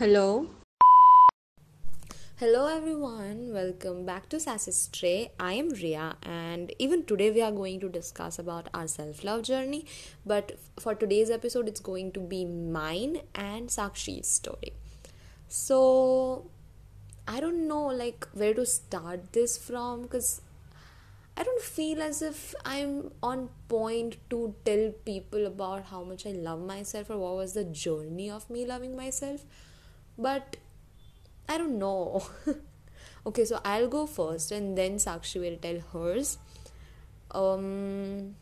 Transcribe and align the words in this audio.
Hello. 0.00 0.46
Hello 2.38 2.68
everyone, 2.74 3.52
welcome 3.52 4.06
back 4.06 4.30
to 4.30 4.40
Sassy 4.40 4.70
Stray. 4.70 5.32
I 5.38 5.52
am 5.52 5.68
Riya 5.68 6.16
and 6.22 6.72
even 6.78 7.04
today 7.04 7.30
we 7.30 7.42
are 7.42 7.52
going 7.52 7.80
to 7.80 7.88
discuss 7.90 8.38
about 8.38 8.70
our 8.72 8.88
self-love 8.88 9.42
journey. 9.42 9.84
But 10.24 10.58
for 10.78 10.94
today's 10.94 11.28
episode 11.28 11.68
it's 11.68 11.80
going 11.80 12.12
to 12.12 12.20
be 12.20 12.46
mine 12.46 13.20
and 13.34 13.68
Sakshi's 13.68 14.26
story. 14.26 14.72
So 15.48 16.46
I 17.28 17.40
don't 17.40 17.68
know 17.68 17.88
like 17.88 18.26
where 18.32 18.54
to 18.54 18.64
start 18.64 19.34
this 19.34 19.58
from 19.58 20.04
because 20.04 20.40
I 21.36 21.42
don't 21.42 21.60
feel 21.60 22.00
as 22.00 22.22
if 22.22 22.54
I'm 22.64 23.10
on 23.22 23.50
point 23.68 24.16
to 24.30 24.54
tell 24.64 24.92
people 25.04 25.44
about 25.44 25.84
how 25.90 26.04
much 26.04 26.26
I 26.26 26.30
love 26.30 26.60
myself 26.60 27.10
or 27.10 27.18
what 27.18 27.36
was 27.36 27.52
the 27.52 27.64
journey 27.64 28.30
of 28.30 28.48
me 28.48 28.64
loving 28.64 28.96
myself 28.96 29.44
but 30.20 30.56
I 31.48 31.58
don't 31.58 31.78
know. 31.78 32.22
okay, 33.26 33.44
so 33.44 33.60
I'll 33.64 33.88
go 33.88 34.06
first 34.06 34.52
and 34.52 34.76
then 34.76 34.96
Sakshi 34.96 35.40
will 35.40 35.56
tell 35.56 35.80
hers. 35.92 36.38
Um, 37.30 38.36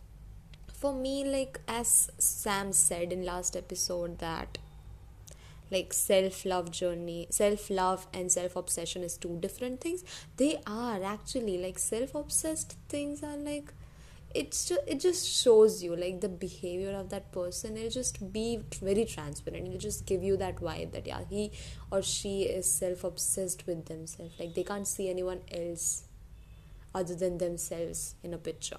for 0.73 0.95
me, 0.95 1.25
like 1.25 1.61
as 1.69 2.11
Sam 2.19 2.73
said 2.73 3.13
in 3.13 3.25
last 3.25 3.57
episode, 3.57 4.19
that 4.19 4.59
like 5.71 5.93
self 5.93 6.45
love 6.45 6.71
journey, 6.71 7.27
self 7.31 7.71
love 7.71 8.07
and 8.13 8.31
self 8.31 8.57
obsession 8.57 9.03
is 9.03 9.17
two 9.17 9.39
different 9.41 9.81
things. 9.81 10.05
They 10.37 10.61
are 10.67 11.03
actually 11.03 11.59
like 11.59 11.79
self 11.79 12.15
obsessed 12.15 12.77
things 12.89 13.23
are 13.23 13.37
like 13.37 13.73
it's 14.35 14.67
just 14.67 14.81
it 14.87 15.01
just 15.01 15.27
shows 15.27 15.83
you 15.83 15.97
like 15.97 16.21
the 16.21 16.29
behavior 16.29 16.93
of 16.93 17.09
that 17.11 17.33
person. 17.33 17.77
It'll 17.77 17.91
just 17.91 18.33
be 18.33 18.61
very 18.83 19.05
transparent. 19.05 19.67
It'll 19.67 19.79
just 19.79 20.05
give 20.07 20.23
you 20.23 20.37
that 20.37 20.57
vibe 20.57 20.93
that 20.93 21.07
yeah 21.07 21.23
he 21.29 21.53
or 21.91 22.03
she 22.03 22.43
is 22.43 22.71
self-obsessed 22.71 23.67
with 23.67 23.87
themselves. 23.87 24.35
Like 24.39 24.55
they 24.55 24.65
can't 24.65 24.87
see 24.87 25.09
anyone 25.09 25.41
else 25.51 26.05
other 26.95 27.15
than 27.15 27.39
themselves 27.39 28.17
in 28.23 28.35
a 28.35 28.39
picture. 28.39 28.79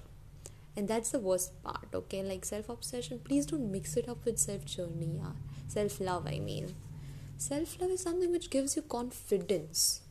And 0.76 0.86
that's 0.86 1.10
the 1.10 1.18
worst 1.18 1.60
part 1.64 1.88
okay? 1.94 2.22
Like 2.22 2.44
self-obsession 2.44 3.20
please 3.24 3.46
don't 3.46 3.72
mix 3.72 3.96
it 3.96 4.08
up 4.08 4.24
with 4.24 4.38
self-journey 4.38 5.16
yeah. 5.16 5.32
Self-love 5.66 6.26
i 6.28 6.38
mean. 6.38 6.74
Self-love 7.38 7.90
is 7.90 8.02
something 8.02 8.30
which 8.30 8.50
gives 8.50 8.76
you 8.76 8.82
confidence. 8.82 10.02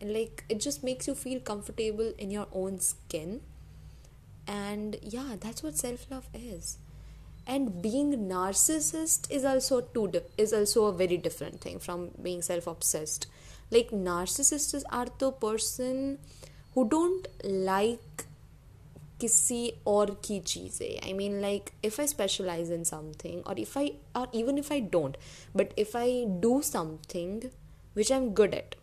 And 0.00 0.14
like 0.14 0.44
it 0.48 0.60
just 0.60 0.82
makes 0.82 1.06
you 1.06 1.14
feel 1.14 1.40
comfortable 1.40 2.14
in 2.16 2.30
your 2.30 2.46
own 2.52 2.78
skin 2.80 3.42
and 4.47 4.97
yeah 5.01 5.35
that's 5.39 5.63
what 5.63 5.77
self 5.77 6.05
love 6.11 6.27
is 6.33 6.77
and 7.47 7.81
being 7.81 8.13
narcissist 8.29 9.29
is 9.31 9.45
also 9.45 9.81
two 9.81 10.07
di- 10.07 10.21
is 10.37 10.53
also 10.53 10.85
a 10.85 10.93
very 10.93 11.17
different 11.17 11.61
thing 11.61 11.79
from 11.79 12.09
being 12.21 12.41
self 12.41 12.67
obsessed 12.67 13.27
like 13.71 13.89
narcissists 13.91 14.83
are 14.89 15.07
the 15.19 15.31
person 15.31 16.17
who 16.75 16.87
don't 16.89 17.27
like 17.43 18.27
किसी 19.21 19.71
और 19.87 20.09
की 20.25 20.39
चीज़ें 20.39 20.99
I 21.03 21.13
mean 21.13 21.39
like 21.41 21.69
if 21.85 21.99
I 22.01 22.07
specialise 22.07 22.71
in 22.71 22.83
something 22.83 23.45
और 23.47 23.59
if 23.59 23.77
I 23.79 23.91
और 24.15 24.31
even 24.35 24.57
if 24.57 24.71
I 24.73 24.81
don't 24.95 25.17
but 25.55 25.73
if 25.79 25.97
I 25.97 26.23
do 26.41 26.61
something 26.61 27.41
which 27.95 28.11
I 28.11 28.17
am 28.17 28.29
good 28.33 28.53
at 28.53 28.75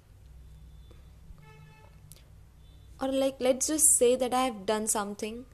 or 3.02 3.11
like 3.11 3.36
let's 3.39 3.67
just 3.67 3.97
say 3.97 4.16
that 4.16 4.33
i 4.33 4.44
have 4.44 4.66
done 4.66 4.88
something 4.88 5.45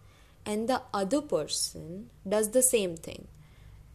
and 0.45 0.69
the 0.69 0.81
other 0.93 1.21
person 1.21 2.09
does 2.27 2.51
the 2.51 2.61
same 2.61 2.95
thing. 2.95 3.27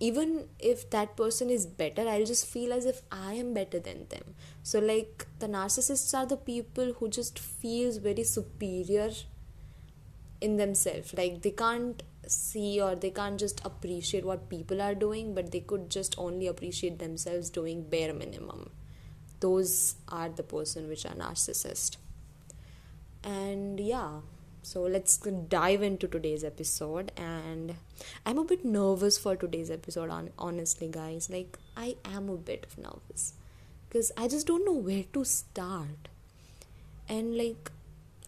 Even 0.03 0.49
if 0.59 0.89
that 0.91 1.17
person 1.17 1.51
is 1.51 1.67
better 1.67 2.09
i'll 2.09 2.25
just 2.25 2.47
feel 2.47 2.73
as 2.73 2.87
if 2.87 3.03
i 3.13 3.35
am 3.35 3.55
better 3.55 3.79
than 3.79 4.07
them. 4.09 4.35
So 4.63 4.79
like 4.79 5.27
the 5.39 5.47
narcissists 5.47 6.15
are 6.15 6.27
the 6.27 6.37
people 6.37 6.95
who 6.95 7.09
just 7.09 7.39
feels 7.39 7.99
very 7.99 8.25
superior 8.25 9.11
in 10.41 10.57
themselves. 10.57 11.15
Like 11.15 11.43
they 11.43 11.51
can't 11.51 12.03
see 12.27 12.81
or 12.81 12.95
they 12.95 13.11
can't 13.11 13.39
just 13.39 13.61
appreciate 13.65 14.25
what 14.25 14.49
people 14.49 14.81
are 14.81 14.95
doing 14.95 15.35
but 15.35 15.53
they 15.53 15.61
could 15.61 15.91
just 15.91 16.15
only 16.19 16.47
appreciate 16.47 16.99
themselves 16.99 17.51
doing 17.51 17.83
bare 17.83 18.15
minimum. 18.15 18.71
Those 19.41 19.97
are 20.09 20.29
the 20.29 20.43
person 20.43 20.89
which 20.89 21.07
are 21.07 21.15
narcissist 21.15 21.97
and 23.25 23.79
yeah 23.81 24.21
so 24.63 24.83
let's 24.83 25.17
dive 25.17 25.83
into 25.83 26.07
today's 26.07 26.45
episode. 26.45 27.13
And 27.17 27.77
i'm 28.27 28.39
a 28.39 28.45
bit 28.45 28.65
nervous 28.65 29.19
for 29.19 29.37
today's 29.37 29.71
episode 29.71 30.11
on 30.11 30.31
honestly 30.39 30.89
guys. 30.89 31.31
Like 31.31 31.59
i 31.77 31.97
am 32.05 32.29
a 32.29 32.37
bit 32.37 32.67
nervous 32.77 33.35
because 33.89 34.13
i 34.17 34.29
just 34.29 34.47
don't 34.47 34.65
know 34.65 34.75
where 34.75 35.05
to 35.15 35.25
start. 35.25 36.09
And 37.09 37.37
like 37.37 37.71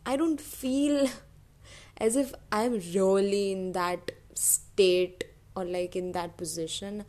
i 0.06 0.16
don't 0.16 0.40
feel 0.40 1.08
as 1.98 2.16
if 2.16 2.34
i'm 2.50 2.80
really 2.94 3.52
in 3.52 3.72
that 3.72 4.12
state 4.34 5.24
or 5.54 5.64
like 5.64 5.94
in 5.94 6.12
that 6.12 6.36
position. 6.36 7.04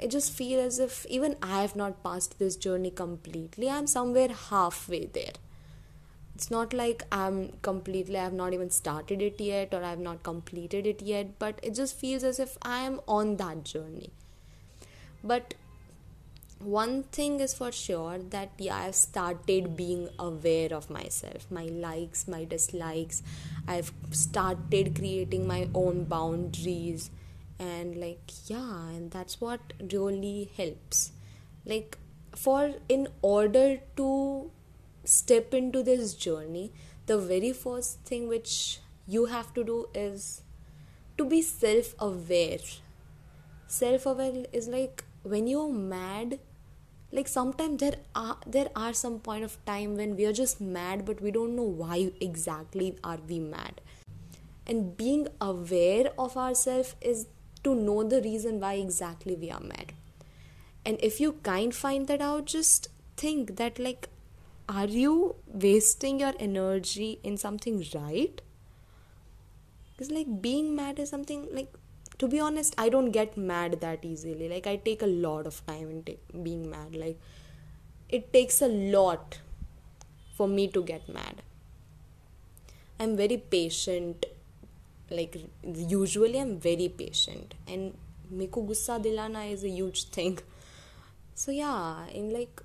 I 0.00 0.06
just 0.06 0.32
feel 0.32 0.60
as 0.60 0.78
if 0.78 1.04
even 1.06 1.36
i 1.42 1.60
have 1.60 1.76
not 1.76 2.02
passed 2.02 2.38
this 2.38 2.56
journey 2.56 2.90
completely. 2.90 3.68
I'm 3.68 3.86
somewhere 3.86 4.28
halfway 4.28 5.06
there 5.06 5.32
it's 6.34 6.50
not 6.50 6.72
like 6.72 7.02
i'm 7.12 7.52
completely 7.62 8.18
i've 8.18 8.32
not 8.32 8.52
even 8.52 8.70
started 8.70 9.20
it 9.22 9.40
yet 9.40 9.74
or 9.74 9.82
i've 9.84 9.98
not 9.98 10.22
completed 10.22 10.86
it 10.86 11.02
yet 11.02 11.38
but 11.38 11.58
it 11.62 11.74
just 11.74 11.98
feels 11.98 12.24
as 12.24 12.38
if 12.38 12.56
i 12.62 12.80
am 12.80 13.00
on 13.06 13.36
that 13.36 13.64
journey. 13.64 14.10
But 15.24 15.54
one 16.58 17.02
thing 17.04 17.40
is 17.40 17.54
for 17.54 17.72
sure 17.72 18.18
that 18.30 18.50
yeah 18.58 18.76
i've 18.76 18.94
started 18.94 19.76
being 19.76 20.08
aware 20.18 20.72
of 20.72 20.88
myself 20.90 21.46
my 21.50 21.64
likes 21.64 22.26
my 22.28 22.44
dislikes. 22.44 23.22
I've 23.66 23.92
started 24.10 24.94
creating 24.96 25.46
my 25.46 25.68
own 25.74 26.04
boundaries 26.04 27.10
and 27.58 27.96
like 27.96 28.32
yeah 28.46 28.88
and 28.88 29.10
that's 29.10 29.40
what 29.40 29.60
really 29.92 30.50
helps. 30.56 31.12
Like 31.64 31.98
for 32.34 32.72
in 32.88 33.08
order 33.22 33.78
to 33.96 34.50
step 35.12 35.54
into 35.54 35.82
this 35.82 36.14
journey, 36.14 36.72
the 37.06 37.18
very 37.18 37.52
first 37.52 38.00
thing 38.04 38.28
which 38.28 38.78
you 39.06 39.26
have 39.26 39.52
to 39.54 39.64
do 39.64 39.88
is 39.94 40.42
to 41.18 41.24
be 41.24 41.42
self 41.42 41.94
aware. 41.98 42.64
Self 43.66 44.06
aware 44.06 44.44
is 44.52 44.68
like 44.68 45.04
when 45.22 45.46
you're 45.46 45.72
mad, 45.72 46.38
like 47.12 47.28
sometimes 47.28 47.80
there 47.80 47.96
are 48.14 48.38
there 48.46 48.70
are 48.74 48.92
some 48.92 49.18
point 49.18 49.44
of 49.44 49.56
time 49.66 49.96
when 49.96 50.16
we 50.16 50.24
are 50.24 50.32
just 50.32 50.60
mad 50.60 51.04
but 51.04 51.20
we 51.20 51.30
don't 51.30 51.54
know 51.54 51.70
why 51.82 52.10
exactly 52.20 52.96
are 53.04 53.18
we 53.28 53.38
mad 53.38 53.82
and 54.66 54.96
being 54.96 55.26
aware 55.40 56.10
of 56.18 56.36
ourselves 56.36 56.94
is 57.00 57.26
to 57.64 57.74
know 57.74 58.02
the 58.02 58.22
reason 58.22 58.60
why 58.60 58.72
exactly 58.74 59.36
we 59.36 59.50
are 59.50 59.60
mad 59.60 59.92
and 60.86 60.98
if 61.10 61.20
you 61.20 61.32
can't 61.50 61.74
find 61.74 62.06
that 62.06 62.22
out 62.22 62.46
just 62.46 62.88
think 63.16 63.56
that 63.56 63.78
like 63.78 64.08
are 64.68 64.86
you 64.86 65.36
wasting 65.46 66.20
your 66.20 66.32
energy 66.38 67.18
in 67.22 67.36
something 67.36 67.84
right? 67.94 68.40
Because 69.92 70.10
like 70.10 70.40
being 70.40 70.74
mad 70.74 70.98
is 70.98 71.10
something 71.10 71.48
like 71.52 71.72
to 72.18 72.28
be 72.28 72.38
honest 72.38 72.74
i 72.78 72.88
don't 72.88 73.10
get 73.10 73.36
mad 73.36 73.80
that 73.80 74.04
easily. 74.04 74.48
Like 74.48 74.66
i 74.66 74.76
take 74.76 75.02
a 75.02 75.06
lot 75.06 75.46
of 75.46 75.64
time 75.66 75.90
in 75.90 76.42
being 76.42 76.70
mad. 76.70 76.94
Like 76.94 77.18
it 78.08 78.32
takes 78.32 78.62
a 78.62 78.68
lot 78.68 79.38
for 80.36 80.48
me 80.48 80.68
to 80.68 80.82
get 80.82 81.08
mad. 81.08 81.42
I'm 83.00 83.16
very 83.16 83.36
patient. 83.36 84.26
Like 85.10 85.36
usually 85.64 86.40
i'm 86.40 86.58
very 86.58 86.88
patient. 86.88 87.54
And 87.66 87.94
meko 88.32 88.66
gussa 88.66 89.02
dilana 89.02 89.50
is 89.52 89.64
a 89.64 89.68
huge 89.68 90.04
thing. 90.04 90.38
So 91.34 91.50
yeah 91.52 92.06
in 92.08 92.32
like 92.32 92.62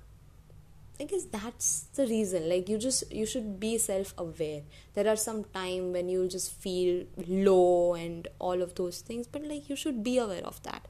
I 1.00 1.04
guess 1.04 1.24
that's 1.24 1.82
the 1.94 2.06
reason. 2.06 2.48
Like 2.48 2.68
you 2.68 2.76
just 2.76 3.12
you 3.12 3.24
should 3.24 3.60
be 3.60 3.78
self 3.78 4.14
aware. 4.18 4.62
There 4.94 5.08
are 5.08 5.16
some 5.16 5.44
time 5.44 5.92
when 5.92 6.08
you 6.08 6.26
just 6.28 6.52
feel 6.52 7.04
low 7.26 7.94
and 7.94 8.26
all 8.40 8.62
of 8.62 8.74
those 8.74 9.00
things, 9.00 9.26
but 9.28 9.44
like 9.44 9.68
you 9.68 9.76
should 9.76 10.02
be 10.02 10.18
aware 10.18 10.44
of 10.44 10.60
that. 10.64 10.86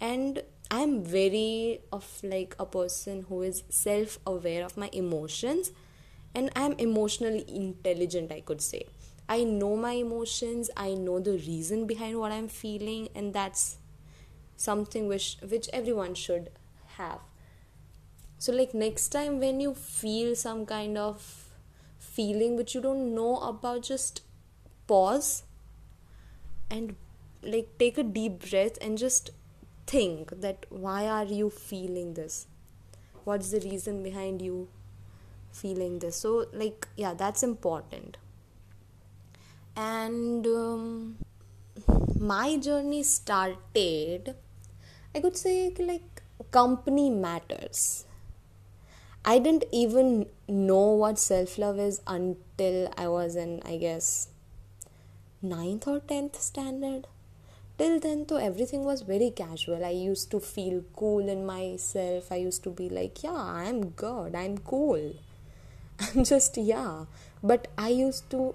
And 0.00 0.42
I'm 0.70 1.04
very 1.04 1.80
of 1.92 2.06
like 2.24 2.56
a 2.58 2.66
person 2.66 3.26
who 3.28 3.42
is 3.42 3.62
self 3.70 4.18
aware 4.26 4.64
of 4.64 4.76
my 4.76 4.90
emotions 4.92 5.70
and 6.34 6.50
I'm 6.56 6.72
emotionally 6.72 7.44
intelligent, 7.48 8.32
I 8.32 8.40
could 8.40 8.60
say. 8.60 8.86
I 9.28 9.44
know 9.44 9.76
my 9.76 9.92
emotions, 9.92 10.70
I 10.76 10.94
know 10.94 11.20
the 11.20 11.32
reason 11.32 11.86
behind 11.86 12.18
what 12.18 12.32
I'm 12.32 12.48
feeling, 12.48 13.08
and 13.14 13.32
that's 13.32 13.76
something 14.56 15.08
which 15.08 15.36
which 15.48 15.68
everyone 15.72 16.14
should 16.14 16.50
have 16.98 17.20
so 18.42 18.52
like 18.52 18.72
next 18.74 19.10
time 19.14 19.38
when 19.38 19.60
you 19.60 19.72
feel 19.72 20.34
some 20.34 20.66
kind 20.66 20.98
of 20.98 21.26
feeling 22.14 22.56
which 22.56 22.74
you 22.74 22.80
don't 22.80 23.14
know 23.14 23.36
about 23.36 23.82
just 23.82 24.22
pause 24.88 25.44
and 26.68 26.96
like 27.44 27.68
take 27.78 27.98
a 27.98 28.02
deep 28.02 28.50
breath 28.50 28.78
and 28.80 28.98
just 28.98 29.30
think 29.86 30.34
that 30.40 30.66
why 30.70 31.06
are 31.06 31.24
you 31.24 31.50
feeling 31.50 32.14
this? 32.14 32.48
What's 33.22 33.52
the 33.52 33.60
reason 33.60 34.02
behind 34.02 34.42
you 34.42 34.68
feeling 35.52 36.00
this? 36.00 36.16
So 36.16 36.46
like 36.52 36.88
yeah 36.96 37.14
that's 37.14 37.44
important. 37.44 38.16
And 39.76 40.44
um, 40.48 41.16
my 42.18 42.56
journey 42.56 43.04
started 43.04 44.34
i 45.14 45.20
could 45.20 45.36
say 45.36 45.72
like 45.78 46.22
company 46.50 47.10
matters 47.10 48.04
i 49.24 49.38
didn't 49.38 49.64
even 49.70 50.26
know 50.48 50.86
what 51.02 51.18
self 51.18 51.58
love 51.58 51.78
is 51.78 52.00
until 52.06 52.92
i 52.96 53.06
was 53.08 53.36
in 53.36 53.60
i 53.64 53.76
guess 53.76 54.28
ninth 55.42 55.88
or 55.88 56.00
10th 56.00 56.36
standard. 56.36 57.06
Till 57.78 57.98
then 57.98 58.26
though 58.28 58.36
everything 58.36 58.84
was 58.84 59.02
very 59.02 59.30
casual. 59.30 59.84
I 59.84 59.90
used 59.90 60.30
to 60.30 60.40
feel 60.40 60.84
cool 60.94 61.28
in 61.28 61.44
myself. 61.44 62.30
I 62.30 62.36
used 62.36 62.62
to 62.64 62.70
be 62.70 62.88
like 62.88 63.22
yeah 63.22 63.32
i'm 63.34 63.90
good. 63.90 64.34
I'm 64.34 64.58
cool. 64.58 65.14
I'm 66.00 66.24
just 66.24 66.56
yeah. 66.56 67.06
But 67.42 67.68
i 67.76 67.88
used 67.88 68.30
to 68.30 68.54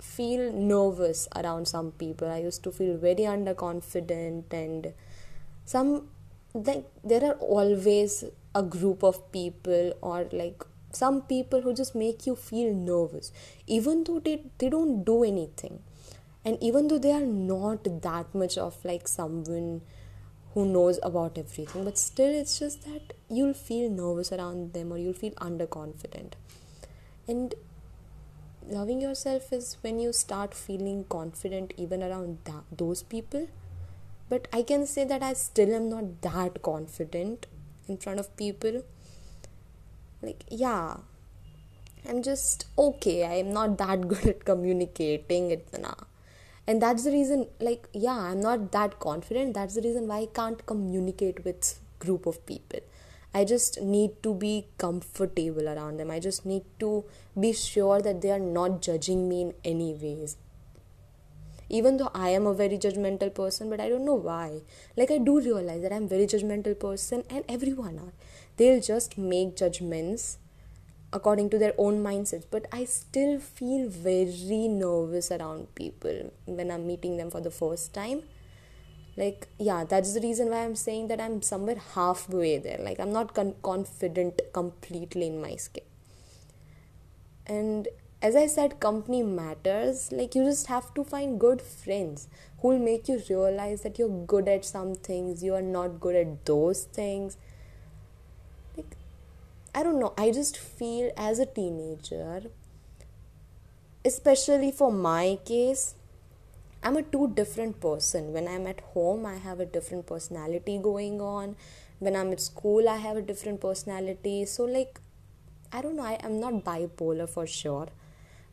feel 0.00 0.52
nervous 0.52 1.28
around 1.36 1.68
some 1.68 1.92
people. 1.92 2.28
I 2.30 2.38
used 2.38 2.62
to 2.64 2.72
feel 2.72 2.96
very 2.96 3.26
underconfident 3.36 4.52
and 4.52 4.94
some 5.66 6.08
like 6.54 6.86
there 7.04 7.24
are 7.24 7.34
always 7.34 8.24
a 8.54 8.62
group 8.62 9.02
of 9.02 9.30
people 9.32 9.92
or 10.00 10.26
like 10.32 10.64
some 10.92 11.22
people 11.22 11.60
who 11.60 11.72
just 11.72 11.94
make 11.94 12.26
you 12.26 12.34
feel 12.34 12.74
nervous. 12.74 13.32
Even 13.66 14.04
though 14.04 14.18
they, 14.18 14.42
they 14.58 14.68
don't 14.68 15.04
do 15.04 15.22
anything. 15.22 15.80
And 16.44 16.58
even 16.60 16.88
though 16.88 16.98
they 16.98 17.12
are 17.12 17.26
not 17.26 18.02
that 18.02 18.34
much 18.34 18.58
of 18.58 18.84
like 18.84 19.06
someone 19.06 19.82
who 20.54 20.64
knows 20.64 20.98
about 21.04 21.38
everything 21.38 21.84
but 21.84 21.96
still 21.96 22.34
it's 22.34 22.58
just 22.58 22.82
that 22.84 23.12
you'll 23.28 23.54
feel 23.54 23.88
nervous 23.88 24.32
around 24.32 24.72
them 24.72 24.92
or 24.92 24.98
you'll 24.98 25.12
feel 25.12 25.32
underconfident. 25.32 26.32
And 27.28 27.54
loving 28.66 29.00
yourself 29.00 29.52
is 29.52 29.76
when 29.82 30.00
you 30.00 30.12
start 30.12 30.54
feeling 30.54 31.04
confident 31.04 31.72
even 31.76 32.02
around 32.02 32.38
that, 32.44 32.64
those 32.76 33.02
people. 33.02 33.48
But 34.28 34.48
i 34.52 34.62
can 34.62 34.86
say 34.86 35.04
that 35.04 35.22
i 35.24 35.32
still 35.32 35.74
am 35.74 35.88
not 35.88 36.22
that 36.22 36.62
confident 36.62 37.46
in 37.90 37.96
front 37.98 38.20
of 38.20 38.34
people. 38.36 38.82
Like 40.22 40.44
yeah. 40.48 40.98
I'm 42.08 42.22
just 42.22 42.64
okay 42.78 43.16
i'm 43.30 43.52
not 43.52 43.76
that 43.78 44.08
good 44.12 44.26
at 44.26 44.44
communicating 44.46 45.50
it 45.50 45.66
now 45.86 45.96
and 46.66 46.80
that's 46.80 47.04
the 47.04 47.10
reason 47.10 47.46
like 47.60 47.88
yeah 47.92 48.18
i'm 48.18 48.40
not 48.40 48.72
that 48.72 48.98
confident. 49.00 49.54
That's 49.54 49.74
the 49.74 49.82
reason 49.82 50.08
why 50.08 50.20
i 50.20 50.26
can't 50.40 50.64
communicate 50.66 51.44
with 51.44 51.78
group 51.98 52.26
of 52.26 52.44
people. 52.46 52.80
I 53.34 53.44
just 53.44 53.80
need 53.80 54.22
to 54.24 54.34
be 54.34 54.66
comfortable 54.78 55.68
around 55.68 55.98
them. 55.98 56.10
I 56.10 56.18
just 56.18 56.44
need 56.44 56.64
to 56.80 57.04
be 57.38 57.52
sure 57.52 58.00
that 58.02 58.22
they 58.22 58.30
are 58.30 58.40
not 58.40 58.80
judging 58.82 59.28
me 59.28 59.42
in 59.42 59.54
any 59.64 59.92
ways 59.94 60.36
even 61.78 61.96
though 61.98 62.10
i 62.14 62.28
am 62.38 62.46
a 62.46 62.54
very 62.60 62.78
judgmental 62.84 63.32
person 63.34 63.70
but 63.70 63.80
i 63.80 63.88
don't 63.88 64.04
know 64.04 64.20
why. 64.28 64.60
Like 64.96 65.10
i 65.10 65.18
do 65.18 65.40
realize 65.40 65.82
that 65.82 65.92
i'm 65.92 66.04
a 66.04 66.14
very 66.14 66.26
judgmental 66.26 66.78
person 66.78 67.24
and 67.30 67.44
everyone 67.48 67.98
are. 67.98 68.12
They'll 68.56 68.80
just 68.80 69.16
make 69.18 69.56
judgments 69.56 70.38
according 71.12 71.50
to 71.50 71.58
their 71.58 71.74
own 71.78 72.02
mindsets 72.02 72.44
but 72.50 72.66
i 72.72 72.84
still 72.84 73.38
feel 73.40 73.88
very 73.88 74.68
nervous 74.68 75.30
around 75.36 75.74
people 75.74 76.32
when 76.46 76.70
i'm 76.70 76.86
meeting 76.86 77.16
them 77.16 77.30
for 77.30 77.40
the 77.40 77.50
first 77.50 77.92
time. 77.94 78.22
Like 79.16 79.48
yeah 79.58 79.84
that's 79.84 80.14
the 80.14 80.20
reason 80.20 80.50
why 80.50 80.64
i'm 80.64 80.76
saying 80.76 81.08
that 81.08 81.20
i'm 81.20 81.42
somewhere 81.42 81.80
halfway 81.94 82.58
there. 82.58 82.78
Like 82.78 83.00
i'm 83.00 83.12
not 83.12 83.34
con- 83.34 83.54
confident 83.62 84.40
completely 84.52 85.26
in 85.26 85.40
my 85.40 85.56
skin. 85.56 85.84
And 87.46 87.88
as 88.22 88.36
i 88.36 88.46
said 88.46 88.78
company 88.80 89.22
matters 89.22 90.12
like 90.12 90.34
you 90.34 90.44
just 90.44 90.66
have 90.66 90.92
to 90.94 91.02
find 91.04 91.40
good 91.40 91.62
friends 91.62 92.28
who 92.60 92.68
will 92.68 92.78
make 92.78 93.08
you 93.08 93.20
realize 93.28 93.82
that 93.82 93.98
you're 93.98 94.24
good 94.34 94.48
at 94.48 94.64
some 94.64 94.94
things 94.94 95.42
you 95.42 95.54
are 95.54 95.62
not 95.62 96.00
good 96.00 96.16
at 96.16 96.44
those 96.46 96.84
things 96.84 97.36
Like, 98.76 98.96
I 99.74 99.82
don't 99.82 99.98
know, 100.00 100.12
I 100.18 100.30
just 100.30 100.56
feel 100.56 101.10
as 101.16 101.38
a 101.38 101.46
teenager, 101.46 102.42
especially 104.04 104.72
for 104.72 104.92
my 104.92 105.38
case, 105.44 105.94
I'm 106.82 106.96
a 106.96 107.02
two 107.02 107.28
different 107.34 107.80
person. 107.80 108.32
When 108.32 108.48
I'm 108.48 108.66
at 108.66 108.80
home, 108.94 109.26
I 109.26 109.36
have 109.36 109.60
a 109.60 109.66
different 109.66 110.06
personality 110.06 110.78
going 110.78 111.20
on. 111.20 111.56
When 111.98 112.16
I'm 112.16 112.32
at 112.32 112.40
school, 112.40 112.88
I 112.88 112.96
have 112.96 113.16
a 113.16 113.22
different 113.22 113.60
personality. 113.60 114.46
So, 114.46 114.64
like, 114.64 115.00
I 115.72 115.82
don't 115.82 115.96
know, 115.96 116.04
I, 116.04 116.14
am 116.22 116.40
not 116.40 116.64
bipolar 116.64 117.28
for 117.28 117.46
sure 117.46 117.88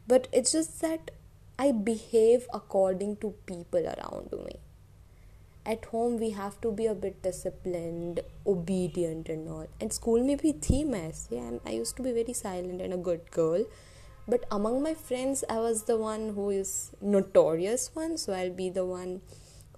But 0.07 0.29
it's 0.33 0.53
just 0.53 0.81
that 0.81 1.11
I 1.59 1.73
behave 1.73 2.47
according 2.53 3.17
to 3.17 3.35
people 3.47 3.87
around 3.87 4.33
me 4.45 4.61
at 5.65 5.85
home 5.87 6.19
we 6.19 6.31
have 6.31 6.61
to 6.61 6.73
be 6.73 6.87
a 6.87 6.95
bit 6.95 7.23
disciplined 7.23 8.21
obedient 8.47 9.29
and 9.29 9.49
all 9.49 9.67
and 9.81 9.93
school 9.93 10.21
में 10.21 10.37
भी 10.37 10.53
थी 10.69 10.83
मैं 10.85 11.09
ऐसे 11.09 11.61
I 11.65 11.71
used 11.71 11.97
to 11.97 12.03
be 12.03 12.13
very 12.13 12.33
silent 12.33 12.81
and 12.81 12.93
a 12.93 12.97
good 12.97 13.31
girl 13.31 13.65
but 14.27 14.45
among 14.51 14.83
my 14.83 14.95
friends 14.95 15.45
I 15.49 15.59
was 15.61 15.85
the 15.85 15.97
one 15.97 16.31
who 16.35 16.51
is 16.51 16.91
notorious 17.01 17.95
one 17.95 18.17
so 18.17 18.33
I'll 18.33 18.51
be 18.51 18.71
the 18.71 18.85
one 18.85 19.21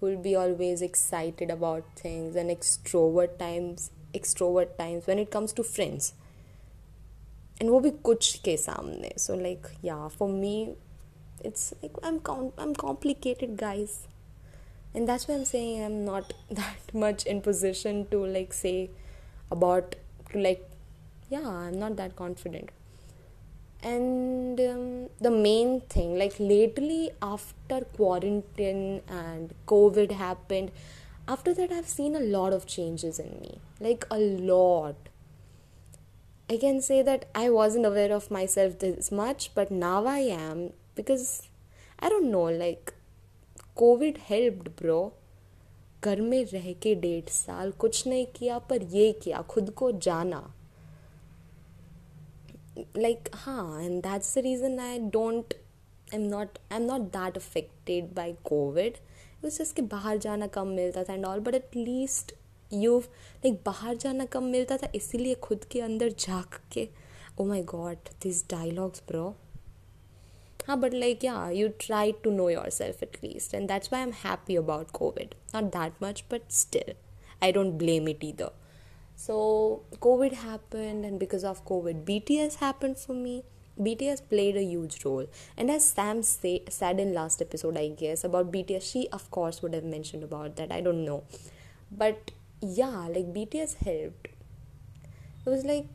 who 0.00 0.06
will 0.06 0.22
be 0.22 0.34
always 0.34 0.80
excited 0.80 1.50
about 1.50 1.84
things 1.96 2.34
and 2.34 2.50
extrovert 2.50 3.38
times 3.38 3.90
extrovert 4.14 4.78
times 4.78 5.06
when 5.06 5.18
it 5.18 5.30
comes 5.30 5.52
to 5.52 5.62
friends 5.62 6.14
and 7.60 7.70
वो 7.70 7.80
भी 7.80 7.90
कुछ 8.06 8.34
के 8.44 8.56
सामने 8.56 9.12
so 9.24 9.34
like 9.42 9.70
yeah 9.82 10.08
for 10.08 10.28
me 10.28 10.54
it's 11.50 11.72
like 11.82 12.02
I'm 12.02 12.18
com- 12.28 12.52
I'm 12.58 12.74
complicated 12.74 13.56
guys 13.56 13.94
and 14.94 15.08
that's 15.08 15.26
why 15.28 15.34
i'm 15.34 15.44
saying 15.44 15.82
i'm 15.84 16.04
not 16.04 16.32
that 16.50 16.94
much 16.94 17.26
in 17.26 17.40
position 17.40 18.06
to 18.10 18.24
like 18.24 18.52
say 18.52 18.90
about 19.50 19.96
to 20.30 20.38
like 20.38 20.70
yeah 21.28 21.48
i'm 21.48 21.78
not 21.78 21.96
that 21.96 22.16
confident 22.16 22.70
and 23.82 24.60
um, 24.60 25.08
the 25.20 25.30
main 25.30 25.80
thing 25.94 26.18
like 26.18 26.34
lately 26.38 27.10
after 27.20 27.80
quarantine 27.96 29.02
and 29.08 29.52
covid 29.66 30.12
happened 30.12 30.70
after 31.28 31.52
that 31.52 31.72
i've 31.72 31.88
seen 31.88 32.14
a 32.14 32.20
lot 32.20 32.52
of 32.52 32.66
changes 32.66 33.18
in 33.18 33.38
me 33.40 33.58
like 33.80 34.06
a 34.10 34.18
lot 34.18 35.07
i 36.48 36.58
can 36.58 36.80
say 36.80 37.02
that 37.02 37.24
i 37.34 37.48
wasn't 37.50 37.86
aware 37.86 38.12
of 38.12 38.30
myself 38.30 38.78
this 38.78 39.10
much 39.12 39.48
but 39.54 39.70
now 39.78 39.96
i 40.06 40.20
am 40.38 40.60
because 40.96 41.26
i 41.98 42.08
don't 42.08 42.30
know 42.30 42.48
like 42.58 42.94
Covid 43.76 44.18
helped 44.22 44.68
bro 44.80 44.98
घर 46.04 46.20
में 46.20 46.44
रह 46.44 46.72
के 46.82 46.94
डेढ़ 46.94 47.28
साल 47.28 47.70
कुछ 47.80 48.06
नहीं 48.06 48.26
किया 48.36 48.58
पर 48.68 48.82
ये 48.90 49.10
किया 49.22 49.40
खुद 49.50 49.70
को 49.70 49.90
जाना 50.06 50.38
लाइक 52.96 53.28
हाँ 53.34 53.82
and 53.82 54.02
that's 54.02 54.34
the 54.34 54.42
reason 54.44 54.78
I 54.80 54.98
don't 55.16 55.54
I 55.54 56.18
am 56.18 56.28
not 56.28 56.58
I 56.72 56.78
am 56.78 56.86
not 56.86 57.00
that 57.16 57.36
affected 57.36 58.14
by 58.14 58.32
Covid 58.44 58.98
just 59.44 59.76
कि 59.76 59.82
बाहर 59.96 60.18
जाना 60.18 60.46
कम 60.56 60.68
मिलता 60.76 61.04
था 61.04 61.14
and 61.14 61.26
all 61.26 61.40
but 61.40 61.54
at 61.54 61.76
least 61.76 62.34
you 62.73 62.97
like 62.99 63.61
बाहर 63.65 63.95
जाना 63.97 64.25
कम 64.33 64.43
मिलता 64.55 64.77
था 64.77 64.91
इसीलिए 64.95 65.35
खुद 65.43 65.63
के 65.71 65.81
अंदर 65.81 66.13
झाँक 66.19 66.59
के 66.71 66.87
ओ 67.39 67.45
my 67.45 67.61
God 67.75 68.09
this 68.23 68.43
dialogues 68.49 69.03
bro 69.07 69.35
huh, 70.69 70.75
but 70.77 70.93
like 70.93 71.23
yeah 71.23 71.49
you 71.49 71.69
try 71.83 72.11
to 72.23 72.31
know 72.31 72.47
yourself 72.47 73.01
at 73.01 73.15
least 73.23 73.53
and 73.53 73.71
that's 73.71 73.91
why 73.91 74.01
i'm 74.05 74.11
happy 74.23 74.57
about 74.61 74.91
covid 74.97 75.31
not 75.53 75.71
that 75.75 76.01
much 76.01 76.23
but 76.33 76.51
still 76.57 76.91
i 77.47 77.51
don't 77.57 77.77
blame 77.83 78.09
it 78.13 78.25
either 78.27 78.49
so 79.23 79.37
covid 80.07 80.35
happened 80.41 81.07
and 81.09 81.19
because 81.23 81.47
of 81.53 81.63
covid 81.71 82.03
bts 82.09 82.59
happened 82.65 82.97
for 83.05 83.15
me 83.21 83.41
BTS 83.81 84.21
played 84.29 84.57
a 84.57 84.61
huge 84.61 85.05
role. 85.05 85.25
And 85.55 85.71
as 85.71 85.85
Sam 85.85 86.21
say, 86.21 86.63
said 86.67 86.99
in 86.99 87.13
last 87.13 87.41
episode, 87.41 87.77
I 87.77 87.87
guess, 87.87 88.25
about 88.25 88.51
BTS, 88.51 88.91
she 88.91 89.07
of 89.13 89.31
course 89.31 89.61
would 89.61 89.73
have 89.73 89.85
mentioned 89.85 90.21
about 90.21 90.57
that. 90.57 90.69
I 90.69 90.81
don't 90.81 91.05
know. 91.05 91.23
But 91.89 92.31
yeah, 92.61 93.07
like 93.07 93.33
BTS 93.33 93.75
helped. 93.75 94.27
It 95.45 95.49
was 95.49 95.65
like 95.65 95.87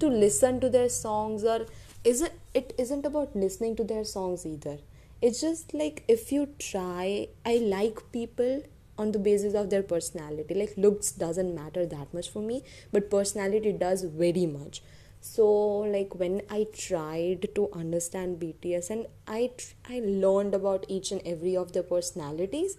to 0.00 0.08
listen 0.08 0.60
to 0.60 0.68
their 0.68 0.88
songs 0.88 1.44
or 1.44 1.66
isn't 2.04 2.32
it 2.54 2.74
isn't 2.78 3.06
about 3.06 3.34
listening 3.34 3.76
to 3.76 3.84
their 3.84 4.04
songs 4.04 4.46
either. 4.46 4.78
It's 5.22 5.40
just 5.40 5.72
like 5.74 6.04
if 6.08 6.30
you 6.32 6.48
try 6.58 7.28
i 7.44 7.56
like 7.56 8.00
people 8.12 8.62
on 8.98 9.12
the 9.12 9.18
basis 9.18 9.54
of 9.54 9.70
their 9.70 9.82
personality. 9.82 10.54
Like 10.54 10.74
looks 10.76 11.12
doesn't 11.12 11.54
matter 11.54 11.86
that 11.86 12.12
much 12.12 12.30
for 12.30 12.42
me 12.42 12.62
but 12.92 13.10
personality 13.10 13.72
does 13.72 14.02
very 14.02 14.46
much. 14.46 14.82
So 15.20 15.46
like 15.94 16.14
when 16.14 16.42
i 16.50 16.66
tried 16.72 17.48
to 17.54 17.68
understand 17.72 18.38
bts 18.38 18.90
and 18.90 19.06
i 19.26 19.50
i 19.88 20.00
learned 20.04 20.54
about 20.54 20.84
each 20.88 21.10
and 21.10 21.20
every 21.24 21.56
of 21.56 21.72
their 21.72 21.82
personalities 21.82 22.76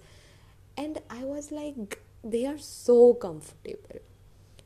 and 0.78 1.00
i 1.10 1.24
was 1.24 1.52
like 1.52 2.00
they 2.32 2.46
are 2.46 2.58
so 2.58 3.14
comfortable. 3.14 4.00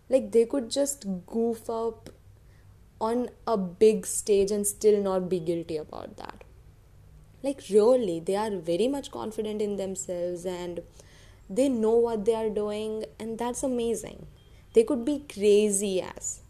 Like 0.10 0.32
they 0.32 0.46
could 0.46 0.70
just 0.70 1.06
goof 1.26 1.70
up 1.70 2.10
on 3.00 3.30
a 3.48 3.58
big 3.58 4.06
stage 4.06 4.52
and 4.52 4.66
still 4.66 5.02
not 5.02 5.30
be 5.30 5.40
guilty 5.40 5.78
about 5.78 6.18
that. 6.18 6.44
Like 7.44 7.62
really 7.70 8.20
they 8.20 8.36
are 8.36 8.56
very 8.56 8.88
much 8.88 9.12
confident 9.12 9.62
in 9.62 9.78
themselves 9.78 10.46
and 10.46 10.82
they 11.50 11.70
know 11.70 11.96
what 11.96 12.26
they 12.26 12.36
are 12.36 12.50
doing 12.50 13.06
and 13.20 13.38
that's 13.38 13.64
amazing. 13.64 14.28
They 14.74 14.84
could 14.84 15.04
be 15.06 15.26
crazy 15.32 16.02
as 16.02 16.42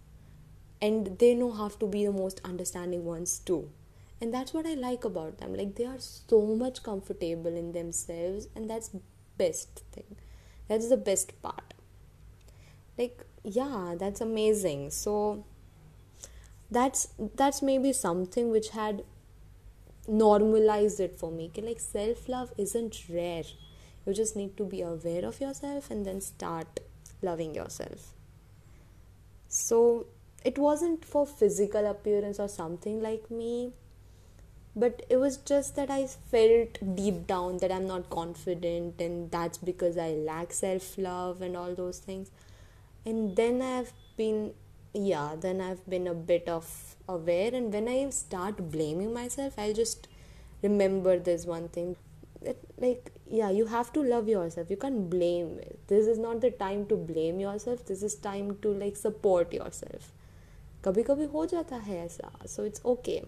and 0.82 1.20
they 1.20 1.34
know 1.34 1.52
how 1.52 1.70
to 1.70 1.88
be 1.88 2.06
the 2.06 2.12
most 2.12 2.42
understanding 2.44 3.06
ones 3.06 3.40
too. 3.40 3.70
And 4.20 4.34
that's 4.34 4.54
what 4.54 4.68
i 4.68 4.74
like 4.76 5.04
about 5.04 5.40
them. 5.40 5.56
Like 5.56 5.76
they 5.76 5.86
are 5.86 6.00
so 6.00 6.42
much 6.42 6.84
comfortable 6.84 7.56
in 7.56 7.72
themselves 7.72 8.48
and 8.56 8.70
that's 8.70 8.92
best 9.38 9.84
thing 9.92 10.18
that's 10.72 10.88
the 10.88 10.96
best 10.96 11.40
part. 11.42 11.74
Like 12.98 13.26
yeah 13.44 13.96
that's 14.00 14.22
amazing. 14.22 14.90
So 14.92 15.44
that's 16.70 17.10
that's 17.36 17.62
maybe 17.62 17.92
something 17.92 18.52
which 18.52 18.70
had 18.70 19.04
normalized 20.08 21.02
it 21.02 21.18
for 21.18 21.30
me. 21.30 21.52
Like 21.58 21.82
self 21.82 22.30
love 22.30 22.54
isn't 22.58 23.04
rare. 23.10 23.44
You 24.06 24.14
just 24.14 24.38
need 24.38 24.56
to 24.58 24.64
be 24.64 24.82
aware 24.82 25.26
of 25.26 25.42
yourself 25.42 25.92
and 25.92 26.06
then 26.06 26.22
start 26.22 26.80
loving 27.22 27.54
yourself. 27.54 28.14
So 29.50 30.06
it 30.46 30.58
wasn't 30.58 31.04
for 31.04 31.28
physical 31.28 31.86
appearance 31.86 32.40
or 32.40 32.48
something 32.48 33.02
like 33.02 33.30
me 33.30 33.74
but 34.75 35.05
it 35.09 35.17
was 35.17 35.37
just 35.51 35.75
that 35.77 35.91
i 35.91 36.07
felt 36.07 36.79
deep 36.97 37.27
down 37.27 37.57
that 37.59 37.73
i'm 37.73 37.87
not 37.87 38.09
confident 38.11 39.01
and 39.01 39.31
that's 39.31 39.59
because 39.59 39.97
i 39.97 40.11
lack 40.31 40.53
self 40.53 40.97
love 40.99 41.41
and 41.41 41.57
all 41.57 41.75
those 41.75 41.99
things 41.99 42.31
and 43.05 43.37
then 43.37 43.63
i've 43.63 43.93
been 44.17 44.53
yeah 44.93 45.35
then 45.39 45.61
i've 45.61 45.85
been 45.89 46.07
a 46.07 46.15
bit 46.15 46.49
of 46.49 46.97
aware 47.09 47.55
and 47.55 47.73
when 47.73 47.89
i 47.89 47.99
start 48.11 48.71
blaming 48.71 49.13
myself 49.15 49.59
i'll 49.59 49.79
just 49.81 50.09
remember 50.63 51.19
this 51.19 51.47
one 51.47 51.69
thing 51.69 51.97
that, 52.43 52.57
like 52.79 53.13
yeah 53.31 53.51
you 53.51 53.67
have 53.67 53.93
to 53.93 54.03
love 54.03 54.29
yourself 54.29 54.71
you 54.71 54.77
can't 54.77 55.09
blame 55.09 55.59
it 55.59 55.79
this 55.89 56.07
is 56.07 56.19
not 56.19 56.41
the 56.41 56.51
time 56.51 56.85
to 56.87 56.97
blame 56.97 57.41
yourself 57.41 57.85
this 57.87 58.03
is 58.03 58.15
time 58.15 58.57
to 58.63 58.73
like 58.85 58.97
support 58.97 59.53
yourself 59.53 60.13
कभी 60.85 61.03
कभी 61.03 61.25
हो 61.33 61.45
जाता 61.47 61.77
है 61.85 61.97
ऐसा 62.05 62.31
so 62.47 62.65
it's 62.71 62.85
okay 62.85 63.21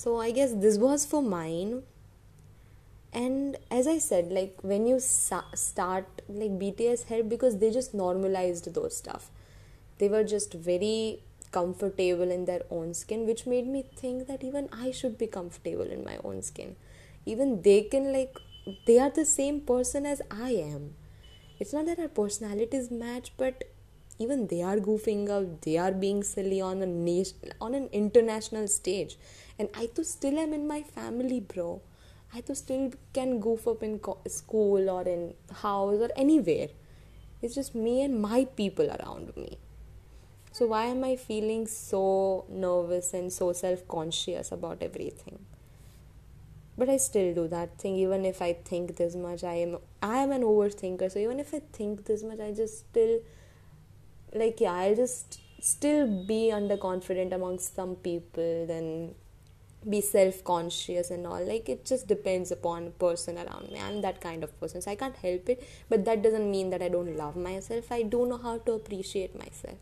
so 0.00 0.18
i 0.24 0.30
guess 0.30 0.52
this 0.66 0.78
was 0.78 1.04
for 1.04 1.22
mine. 1.22 1.82
And 3.20 3.56
as 3.76 3.88
i 3.92 3.98
said 4.02 4.30
like 4.34 4.60
when 4.70 4.86
you 4.86 4.98
sa- 5.00 5.56
start 5.62 6.22
like 6.28 6.52
bts 6.60 7.02
help 7.08 7.28
because 7.28 7.58
they 7.62 7.70
just 7.76 7.92
normalized 7.92 8.72
those 8.74 8.96
stuff. 8.96 9.30
They 9.98 10.08
were 10.08 10.22
just 10.32 10.54
very 10.54 11.22
comfortable 11.52 12.30
in 12.36 12.44
their 12.44 12.62
own 12.70 12.94
skin 12.94 13.26
which 13.26 13.46
made 13.46 13.66
me 13.66 13.82
think 14.02 14.28
that 14.28 14.44
even 14.44 14.68
i 14.84 14.92
should 14.92 15.18
be 15.18 15.26
comfortable 15.26 15.90
in 15.98 16.04
my 16.04 16.16
own 16.22 16.40
skin. 16.42 16.76
Even 17.26 17.60
they 17.62 17.82
can 17.82 18.12
like 18.12 18.38
they 18.86 18.98
are 18.98 19.10
the 19.10 19.26
same 19.26 19.60
person 19.72 20.06
as 20.06 20.22
i 20.30 20.50
am. 20.52 20.94
It's 21.58 21.72
not 21.72 21.86
that 21.86 21.98
our 21.98 22.14
personalities 22.22 22.90
match 22.90 23.32
but 23.36 23.64
even 24.24 24.46
they 24.48 24.62
are 24.70 24.76
goofing 24.76 25.22
up 25.36 25.44
they 25.62 25.76
are 25.84 25.92
being 25.92 26.22
silly 26.22 26.60
on 26.60 26.82
a 26.82 26.86
nation 26.86 27.52
on 27.60 27.74
an 27.74 27.88
international 27.92 28.68
stage. 28.68 29.16
And 29.58 29.68
i 29.74 29.86
too 29.86 30.04
still 30.04 30.38
am 30.38 30.52
in 30.52 30.66
my 30.68 30.82
family 30.82 31.40
bro. 31.40 31.80
I 32.34 32.40
too 32.42 32.54
still 32.54 32.92
can 33.12 33.40
goof 33.40 33.66
up 33.66 33.82
in 33.82 33.98
co- 33.98 34.20
school 34.28 34.88
or 34.90 35.02
in 35.02 35.34
house 35.62 36.00
or 36.06 36.10
anywhere. 36.16 36.68
It's 37.42 37.54
just 37.54 37.74
me 37.74 38.02
and 38.02 38.20
my 38.20 38.44
people 38.44 38.90
around 38.96 39.36
me. 39.36 39.58
So 40.52 40.66
why 40.66 40.84
am 40.86 41.02
i 41.04 41.16
feeling 41.16 41.66
so 41.66 42.44
nervous 42.48 43.14
and 43.14 43.32
so 43.32 43.52
self-conscious 43.52 44.52
about 44.52 44.82
everything? 44.82 45.38
But 46.76 46.88
i 46.88 46.96
still 46.96 47.34
do 47.34 47.48
that 47.48 47.78
thing. 47.78 47.96
Even 47.96 48.24
if 48.24 48.42
i 48.42 48.52
think 48.52 48.96
this 48.96 49.14
much 49.26 49.44
i 49.44 49.54
am 49.66 49.78
i 50.02 50.16
am 50.18 50.32
an 50.32 50.42
overthinker. 50.42 51.10
So 51.12 51.18
even 51.18 51.40
if 51.40 51.54
i 51.54 51.62
think 51.78 52.04
this 52.06 52.22
much 52.22 52.40
i 52.40 52.52
just 52.52 52.78
still 52.90 53.20
like 54.34 54.60
yeah 54.60 54.72
i'll 54.72 54.94
just 54.94 55.40
still 55.60 56.06
be 56.24 56.50
underconfident 56.52 57.32
amongst 57.32 57.74
some 57.74 57.96
people 57.96 58.66
then 58.66 59.14
be 59.88 60.00
self-conscious 60.00 61.10
and 61.10 61.26
all. 61.26 61.42
Like 61.44 61.68
it 61.68 61.84
just 61.84 62.06
depends 62.06 62.50
upon 62.50 62.92
person 62.92 63.38
around 63.38 63.70
me. 63.70 63.80
I'm 63.80 64.02
that 64.02 64.20
kind 64.20 64.44
of 64.44 64.58
person 64.60 64.82
so 64.82 64.90
i 64.90 64.94
can't 64.94 65.16
help 65.16 65.48
it. 65.48 65.66
But 65.88 66.04
that 66.04 66.22
doesn't 66.22 66.50
mean 66.50 66.70
that 66.70 66.82
i 66.82 66.88
don't 66.88 67.16
love 67.16 67.36
myself. 67.36 67.90
I 67.90 68.02
do 68.02 68.26
know 68.26 68.36
how 68.36 68.58
to 68.58 68.72
appreciate 68.72 69.38
myself. 69.38 69.78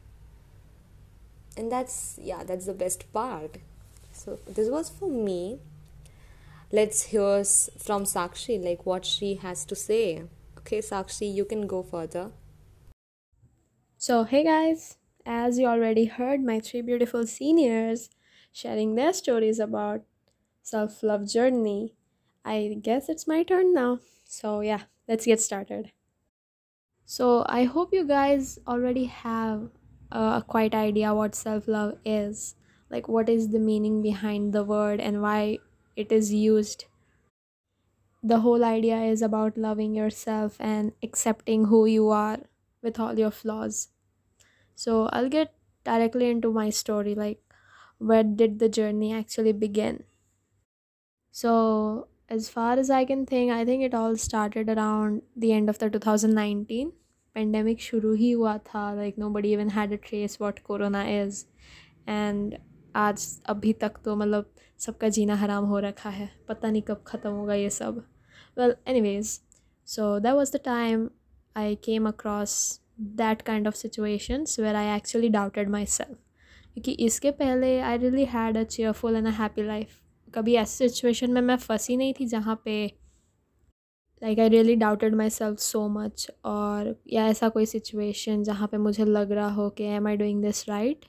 And 1.57 1.73
that's 1.73 2.19
yeah 2.23 2.45
that's 2.45 2.67
the 2.67 2.75
best 2.75 3.13
part. 3.13 3.57
So 4.13 4.39
this 4.47 4.69
was 4.69 4.89
for 4.89 5.09
me. 5.09 5.59
Let's 6.71 7.05
hear 7.05 7.45
from 7.79 8.05
sakshi 8.05 8.63
like 8.63 8.87
what 8.87 9.05
she 9.05 9.37
has 9.37 9.65
to 9.65 9.75
say. 9.75 10.23
Okay 10.59 10.79
sakshi 10.79 11.33
you 11.35 11.45
can 11.45 11.67
go 11.67 11.83
further 11.83 12.31
so 13.99 14.25
hey 14.25 14.45
guys 14.45 14.97
as 15.27 15.59
you 15.59 15.67
already 15.67 16.05
heard 16.07 16.41
my 16.43 16.59
three 16.61 16.81
beautiful 16.81 17.27
seniors 17.27 18.11
sharing 18.53 18.95
their 18.95 19.13
stories 19.13 19.59
about 19.59 20.03
self-love 20.63 21.27
journey. 21.29 21.95
I 22.45 22.79
guess 22.83 23.09
it's 23.09 23.27
my 23.27 23.43
turn 23.43 23.75
now. 23.75 24.01
So 24.25 24.61
yeah 24.61 24.85
let's 25.09 25.27
get 25.27 25.41
started. 25.41 25.93
So 27.05 27.45
i 27.49 27.65
hope 27.65 27.93
you 27.93 28.05
guys 28.07 28.59
already 28.69 29.07
have 29.07 29.71
a 30.13 30.45
quite 30.47 30.75
idea 30.75 31.15
what 31.15 31.35
self-love 31.35 31.99
is. 32.05 32.55
Like 32.91 33.09
what 33.09 33.29
is 33.29 33.49
the 33.51 33.59
meaning 33.59 34.01
behind 34.03 34.53
the 34.53 34.65
word 34.65 35.01
and 35.01 35.23
why 35.23 35.59
it 35.97 36.13
is 36.13 36.33
used? 36.33 36.87
The 38.23 38.41
whole 38.41 38.65
idea 38.65 39.03
is 39.03 39.23
about 39.23 39.59
loving 39.59 39.95
yourself 39.95 40.57
and 40.61 40.93
accepting 41.03 41.67
who 41.67 41.85
you 41.87 42.11
are 42.11 42.39
with 42.88 43.00
all 43.00 43.20
your 43.20 43.32
flaws 43.32 43.90
so 44.76 45.08
i'll 45.08 45.30
get 45.30 45.54
directly 45.84 46.30
into 46.30 46.52
my 46.52 46.70
story 46.70 47.16
like 47.16 47.40
where 47.98 48.24
did 48.24 48.60
the 48.60 48.70
journey 48.70 49.14
actually 49.14 49.54
begin 49.54 50.04
so 51.32 52.08
as 52.30 52.50
far 52.50 52.74
as 52.80 52.90
i 52.90 53.04
can 53.06 53.26
think 53.26 53.52
i 53.52 53.64
think 53.66 53.84
it 53.84 53.94
all 53.94 54.16
started 54.16 54.70
around 54.70 55.22
the 55.36 55.54
end 55.54 55.70
of 55.70 55.80
the 55.80 55.90
2019 55.90 56.92
pandemic 57.36 57.80
shuru 57.80 58.14
hi 58.18 58.34
hua 58.34 58.58
tha 58.70 58.84
like 59.00 59.18
nobody 59.18 59.56
even 59.58 59.74
had 59.78 59.98
a 59.98 59.98
trace 60.10 60.40
what 60.44 60.64
corona 60.70 61.04
is 61.16 61.42
and 62.18 62.62
आज 62.96 63.42
अभी 63.50 63.72
तक 63.74 63.94
तो 64.06 64.16
मतलब 64.16 64.50
सबका 64.80 65.10
जीना 65.10 65.36
हराम 65.36 65.66
हो 65.66 65.80
रखा 65.80 66.10
है 66.10 66.30
पता 66.48 66.70
नहीं 66.72 66.82
कब 66.82 67.04
ख़त्म 67.08 67.30
होगा 67.30 67.54
ये 67.54 67.70
सब 67.70 68.04
well 68.58 68.76
anyways 68.88 69.40
so 69.86 70.20
that 70.20 70.34
was 70.34 70.52
the 70.56 70.60
time 70.66 71.08
Came 71.75 72.09
across 72.09 72.81
that 73.01 73.43
kind 73.43 73.69
of 73.69 73.75
situations 73.75 74.61
where 74.61 74.75
I 74.75 74.97
actually 74.97 75.29
doubted 75.29 75.69
myself 75.87 76.19
क्योंकि 76.75 76.93
इसके 76.93 77.31
पहले 77.31 77.81
I 77.81 77.97
really 77.99 78.25
had 78.25 78.57
a 78.57 78.63
cheerful 78.63 79.17
and 79.17 79.27
a 79.27 79.31
happy 79.31 79.63
life 79.63 80.01
कभी 80.35 80.55
ऐसी 80.55 80.89
सिचुएशन 80.89 81.31
में 81.31 81.41
मैं 81.41 81.57
फंसी 81.57 81.97
नहीं 81.97 82.15
थी 82.21 82.27
जहाँ 82.27 82.63
पे 82.65 82.87
like 84.23 84.39
I 84.39 84.49
really 84.49 84.75
doubted 84.75 85.15
myself 85.31 85.59
so 85.59 85.89
much 85.89 86.31
और 86.45 87.03
या 87.13 87.27
ऐसा 87.27 87.49
कोई 87.49 87.67
सिचुएशन 87.67 88.43
जहाँ 88.43 88.69
पे 88.69 88.77
मुझे 88.77 89.05
लग 89.05 89.33
रहा 89.33 89.49
हो 89.49 89.71
कि 89.71 89.85
am 89.85 90.07
I 90.07 90.17
doing 90.17 90.43
this 90.43 90.69
right 90.69 91.05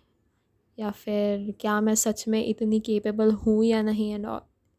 या 0.79 0.91
फिर 0.91 1.55
क्या 1.59 1.81
मैं 1.81 1.95
सच 1.95 2.27
में 2.27 2.45
इतनी 2.45 2.79
केपेबल 2.79 3.31
हूँ 3.31 3.65
या 3.65 3.81
नहीं? 3.81 4.13
And 4.13 4.27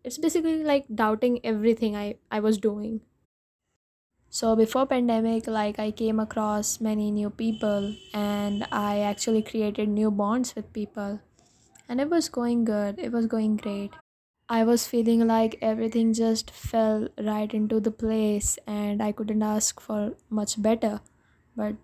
it's 0.06 0.20
basically 0.20 0.62
like 0.62 0.84
doubting 0.90 1.38
everything 1.74 1.96
I 1.96 2.14
I 2.32 2.40
was 2.40 2.60
doing 2.60 2.98
So 4.29 4.53
before 4.53 4.86
pandemic, 4.86 5.48
like 5.48 5.79
I 5.79 5.91
came 5.91 6.19
across 6.19 6.81
many 6.81 7.10
new 7.10 7.29
people 7.29 7.95
and 8.13 8.67
I 8.69 9.00
actually 9.00 9.41
created 9.41 9.88
new 9.88 10.12
bonds 10.12 10.53
with 10.55 10.74
people. 10.74 11.22
And 11.88 12.01
it 12.01 12.10
was 12.10 12.27
going 12.27 12.65
good. 12.65 13.00
It 13.00 13.13
was 13.13 13.27
going 13.27 13.55
great. 13.55 13.93
I 14.50 14.65
was 14.65 14.86
feeling 14.88 15.25
like 15.25 15.57
everything 15.62 16.12
just 16.13 16.51
fell 16.51 17.07
right 17.17 17.53
into 17.53 17.79
the 17.79 17.91
place 17.91 18.60
and 18.67 19.01
I 19.01 19.13
couldn't 19.13 19.41
ask 19.41 19.79
for 19.79 20.17
much 20.29 20.62
better. 20.62 21.00
But 21.55 21.75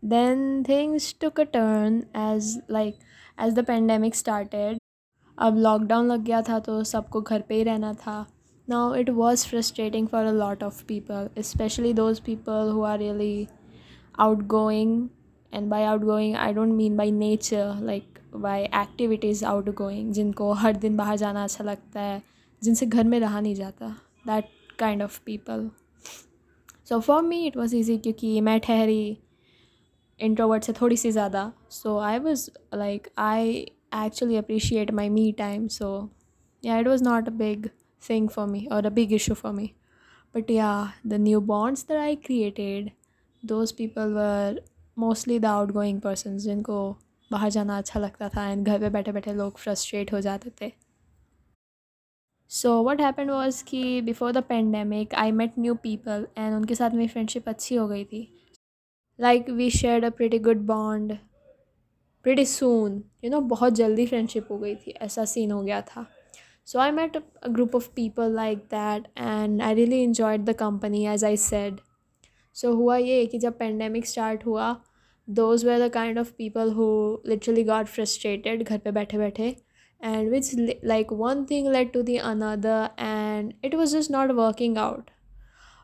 then 0.00 0.62
things 0.62 1.12
took 1.12 1.36
a 1.40 1.46
turn 1.46 2.06
as 2.14 2.58
like 2.68 2.96
as 3.36 3.54
the 3.54 3.64
pandemic 3.64 4.14
started. 4.14 4.78
अब 5.38 5.56
lockdown 5.58 6.06
लग 6.12 6.22
गया 6.24 6.40
था 6.42 6.58
तो 6.66 6.82
सबको 6.84 7.20
घर 7.20 7.40
पे 7.48 7.54
ही 7.54 7.62
रहना 7.62 7.92
था 8.06 8.26
now 8.70 8.92
it 8.94 9.10
was 9.14 9.44
frustrating 9.44 10.06
for 10.08 10.24
a 10.24 10.32
lot 10.32 10.62
of 10.62 10.86
people 10.86 11.30
especially 11.36 11.92
those 11.94 12.20
people 12.20 12.72
who 12.72 12.82
are 12.82 12.98
really 12.98 13.48
outgoing 14.18 14.94
and 15.52 15.70
by 15.70 15.82
outgoing 15.84 16.36
i 16.36 16.52
don't 16.52 16.76
mean 16.76 16.96
by 16.96 17.10
nature 17.10 17.68
like 17.82 18.16
by 18.34 18.62
activities 18.62 19.44
out 19.44 19.68
going 19.74 20.12
जिनको 20.12 20.52
हर 20.62 20.76
दिन 20.76 20.96
बाहर 20.96 21.16
जाना 21.16 21.44
अच्छा 21.44 21.64
लगता 21.64 22.00
है 22.00 22.22
जिनसे 22.62 22.86
घर 22.86 23.04
में 23.04 23.18
रहा 23.20 23.40
नहीं 23.40 23.54
जाता 23.54 23.88
that 24.26 24.48
kind 24.78 25.02
of 25.02 25.18
people 25.26 25.68
so 26.88 26.98
for 27.00 27.22
me 27.22 27.44
it 27.46 27.56
was 27.56 27.76
easy 27.76 27.96
क्योंकि 27.98 28.40
मैं 28.40 28.58
ठहरी 28.60 29.16
इंट्रोवर्ट 30.20 30.64
से 30.64 30.72
थोड़ी 30.80 30.96
सी 30.96 31.10
ज़्यादा 31.12 31.52
सो 31.70 31.98
I 31.98 32.18
was 32.18 32.50
like 32.74 33.08
I 33.18 33.54
actually 34.04 34.36
appreciate 34.36 34.90
my 34.94 35.08
me 35.08 35.30
time 35.38 35.66
so 35.70 35.88
या 36.62 36.78
it 36.78 36.88
was 36.88 37.02
not 37.02 37.28
a 37.28 37.32
big 37.32 37.68
for 38.29 38.47
me 38.47 38.65
और 38.71 38.85
a 38.85 38.89
big 38.89 39.13
issue 39.13 39.33
for 39.33 39.51
me 39.51 39.71
but 40.35 40.51
या 40.51 40.71
the 41.07 41.13
new 41.13 41.39
bonds 41.41 41.85
that 41.87 41.97
I 41.97 42.15
created 42.15 42.91
those 43.43 43.71
people 43.71 44.13
were 44.13 44.61
mostly 44.97 45.39
the 45.39 45.45
outgoing 45.71 46.01
person 46.01 46.37
जिनको 46.37 46.77
बाहर 47.31 47.49
जाना 47.49 47.77
अच्छा 47.77 47.99
लगता 47.99 48.29
था 48.29 48.47
and 48.49 48.65
घर 48.67 48.79
पे 48.79 48.89
बैठे 48.89 49.11
बैठे 49.11 49.33
लोग 49.33 49.57
फ्रस्ट्रेट 49.57 50.13
हो 50.13 50.21
जाते 50.21 50.51
थे। 50.61 50.71
सो 52.51 52.71
वट 52.83 53.01
हैपन 53.01 53.29
वॉज़ 53.29 53.63
कि 53.63 54.01
before 54.01 54.31
the 54.31 54.43
pandemic 54.43 55.13
I 55.15 55.31
met 55.31 55.59
new 55.59 55.75
people 55.83 56.27
and 56.37 56.55
उनके 56.55 56.75
साथ 56.75 56.91
मेरी 56.91 57.07
फ्रेंडशिप 57.07 57.49
अच्छी 57.49 57.75
हो 57.75 57.87
गई 57.87 58.03
थी। 58.05 58.27
Like 59.19 59.49
we 59.49 59.69
share 59.69 60.05
a 60.05 60.09
pretty 60.09 60.39
good 60.39 60.65
bond 60.67 61.17
pretty 62.25 62.45
soon 62.45 63.03
you 63.23 63.29
know 63.31 63.39
बहुत 63.41 63.73
जल्दी 63.73 64.05
फ्रेंडशिप 64.07 64.51
हो 64.51 64.57
गई 64.57 64.75
थी। 64.75 64.91
ऐसा 64.91 65.25
सीन 65.25 65.51
हो 65.51 65.61
गया 65.61 65.81
था। 65.81 66.05
सो 66.70 66.78
I 66.78 66.92
met 66.92 67.16
a 67.16 67.48
group 67.48 67.76
of 67.76 67.88
people 67.96 68.34
like 68.34 68.58
that 68.72 69.06
and 69.18 69.62
I 69.62 69.74
really 69.74 70.02
enjoyed 70.02 70.44
the 70.44 70.54
company 70.58 71.06
as 71.06 71.24
I 71.24 71.36
said 71.42 71.80
so 72.56 72.74
हुआ 72.74 72.96
ये 72.96 73.24
कि 73.26 73.38
जब 73.38 73.58
पेंडेमिक 73.58 74.06
स्टार्ट 74.06 74.46
हुआ 74.46 74.74
those 75.28 75.64
were 75.66 75.86
the 75.86 75.92
kind 75.92 76.18
of 76.18 76.30
people 76.38 76.72
who 76.72 76.88
literally 77.26 77.64
got 77.64 77.86
frustrated 77.86 78.62
घर 78.62 78.78
पे 78.78 78.90
बैठे 78.90 79.18
बैठे 79.18 79.54
and 80.00 80.30
which 80.30 80.48
like 80.82 81.10
one 81.10 81.46
thing 81.46 81.66
led 81.66 81.92
to 81.92 82.02
the 82.02 82.16
another 82.18 82.90
and 82.98 83.54
it 83.62 83.74
was 83.74 83.92
just 83.92 84.10
not 84.10 84.34
working 84.36 84.76
out 84.78 85.10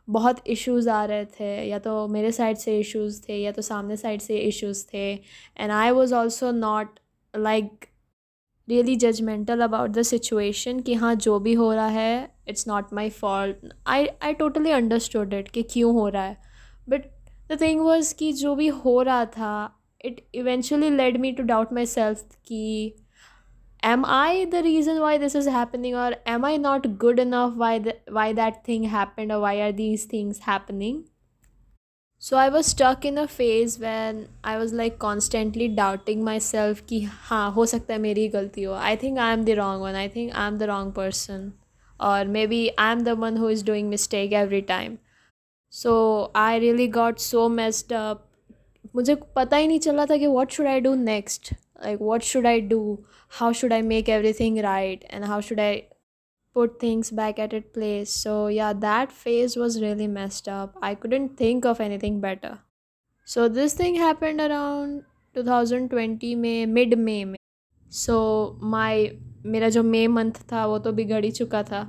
बहुत 0.08 0.42
इश्यूज़ 0.50 0.88
आ 0.90 1.04
रहे 1.04 1.24
थे 1.34 1.50
या 1.68 1.78
तो 1.78 1.92
मेरे 2.08 2.30
साइड 2.32 2.56
से 2.56 2.78
इश्यूज़ 2.78 3.20
थे 3.28 3.36
या 3.36 3.50
तो 3.52 3.62
सामने 3.62 3.96
साइड 3.96 4.20
से 4.20 4.38
इश्यूज़ 4.38 4.84
थे 4.86 5.12
and 5.12 5.72
I 5.72 5.90
was 5.90 6.12
also 6.12 6.50
not 6.52 6.98
like 7.34 7.84
really 8.68 8.94
judgemental 8.96 9.60
about 9.60 9.90
the 9.90 10.02
situation 10.02 10.80
कि 10.80 10.94
हाँ 10.94 11.14
जो 11.14 11.38
भी 11.38 11.52
हो 11.54 11.72
रहा 11.72 11.86
है 11.86 12.34
it's 12.48 12.68
not 12.68 12.92
my 12.94 13.10
fault 13.10 13.72
I 13.86 14.06
I 14.22 14.32
totally 14.34 14.70
understood 14.70 15.34
it 15.34 15.48
कि 15.50 15.62
क्यों 15.72 15.92
हो 15.94 16.08
रहा 16.08 16.22
है 16.22 16.36
बट 16.88 17.06
द 17.52 17.60
थिंग 17.60 17.80
वॉज 17.80 18.12
कि 18.18 18.32
जो 18.32 18.54
भी 18.54 18.68
हो 18.84 19.00
रहा 19.02 19.24
था 19.36 19.54
it 20.04 20.24
eventually 20.34 20.90
led 20.90 21.16
me 21.20 21.32
to 21.32 21.42
doubt 21.42 21.72
my 21.72 21.86
self 21.86 22.36
कि 22.46 22.94
am 23.82 24.04
i 24.04 24.46
the 24.50 24.62
reason 24.64 24.98
why 25.02 25.12
this 25.18 25.34
is 25.34 25.46
happening 25.52 25.94
or 26.02 26.10
am 26.32 26.44
i 26.44 26.56
not 26.56 26.84
good 27.04 27.18
enough 27.18 27.56
why 27.62 27.78
the, 27.78 27.94
why 28.08 28.32
that 28.32 28.64
thing 28.64 28.84
happened 28.84 29.32
or 29.32 29.40
why 29.40 29.54
are 29.60 29.72
these 29.72 30.04
things 30.04 30.38
happening 30.40 31.00
so 32.18 32.36
i 32.36 32.48
was 32.48 32.66
stuck 32.66 33.04
in 33.04 33.18
a 33.18 33.26
phase 33.28 33.78
when 33.78 34.18
i 34.44 34.56
was 34.58 34.72
like 34.80 34.98
constantly 34.98 35.68
doubting 35.68 36.24
myself 36.24 36.82
ki 36.92 37.00
ha 37.28 37.40
ho 37.56 37.64
sakta 37.72 37.96
hai 37.96 38.02
meri 38.04 38.26
galti 38.34 38.66
ho 38.70 38.76
i 38.90 38.94
think 39.04 39.22
i 39.28 39.30
am 39.36 39.46
the 39.48 39.56
wrong 39.60 39.86
one 39.86 39.98
i 40.02 40.06
think 40.16 40.36
i 40.42 40.46
am 40.50 40.58
the 40.58 40.68
wrong 40.72 40.92
person 40.98 41.48
or 42.10 42.24
maybe 42.36 42.60
i 42.84 42.90
am 42.92 43.02
the 43.08 43.16
one 43.24 43.40
who 43.42 43.48
is 43.56 43.64
doing 43.70 43.90
mistake 43.96 44.36
every 44.42 44.62
time 44.70 45.00
so 45.80 45.96
i 46.44 46.52
really 46.66 46.86
got 47.00 47.26
so 47.30 47.48
messed 47.62 47.98
up 48.02 48.28
मुझे 48.96 49.14
पता 49.36 49.56
ही 49.56 49.66
नहीं 49.66 49.78
चल 49.80 49.96
रहा 49.96 50.06
था 50.06 50.16
कि 50.16 50.26
what 50.26 50.50
should 50.52 50.66
I 50.66 50.80
do 50.80 50.94
next 50.94 51.52
like 51.84 52.02
what 52.08 52.22
should 52.22 52.46
i 52.46 52.58
do 52.72 52.80
how 53.38 53.52
should 53.52 53.72
i 53.72 53.80
make 53.82 54.08
everything 54.08 54.58
right 54.66 55.04
and 55.10 55.24
how 55.24 55.40
should 55.40 55.60
i 55.60 55.70
put 56.56 56.78
things 56.80 57.10
back 57.10 57.38
at 57.38 57.52
its 57.52 57.72
place 57.72 58.10
so 58.10 58.46
yeah 58.46 58.72
that 58.72 59.12
phase 59.12 59.56
was 59.56 59.80
really 59.82 60.06
messed 60.06 60.48
up 60.48 60.74
i 60.82 60.94
couldn't 60.94 61.36
think 61.36 61.64
of 61.64 61.80
anything 61.80 62.20
better 62.20 62.58
so 63.28 63.48
this 63.48 63.74
thing 63.74 63.94
happened 63.94 64.40
around 64.40 65.02
2020 65.36 66.34
में 66.36 66.66
mid 66.66 66.94
मे 66.94 67.24
में 67.24 67.36
सो 67.92 68.16
माई 68.62 69.08
मेरा 69.46 69.68
जो 69.68 69.82
May 69.82 70.06
month 70.08 70.32
था 70.52 70.66
वो 70.66 70.78
तो 70.78 70.92
बिगड़ 70.92 71.24
ही 71.24 71.30
चुका 71.30 71.62
था 71.62 71.82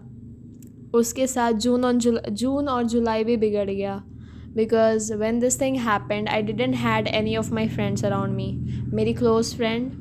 उसके 0.95 1.27
साथ 1.27 1.53
जून 1.65 1.85
और 1.85 1.93
जुलाई 1.93 2.31
जून 2.31 2.67
और 2.69 2.83
जुलाई 2.83 3.23
भी 3.23 3.37
बिगड़ 3.37 3.69
गया 3.69 4.01
because 4.55 5.11
when 5.11 5.39
this 5.39 5.59
thing 5.61 5.77
happened 5.77 6.29
I 6.29 6.41
didn't 6.41 6.75
had 6.75 7.07
any 7.07 7.35
of 7.37 7.51
my 7.51 7.67
friends 7.67 8.05
around 8.05 8.35
me 8.35 8.51
मेरी 8.93 9.13
क्लोज 9.13 9.55
फ्रेंड 9.55 9.91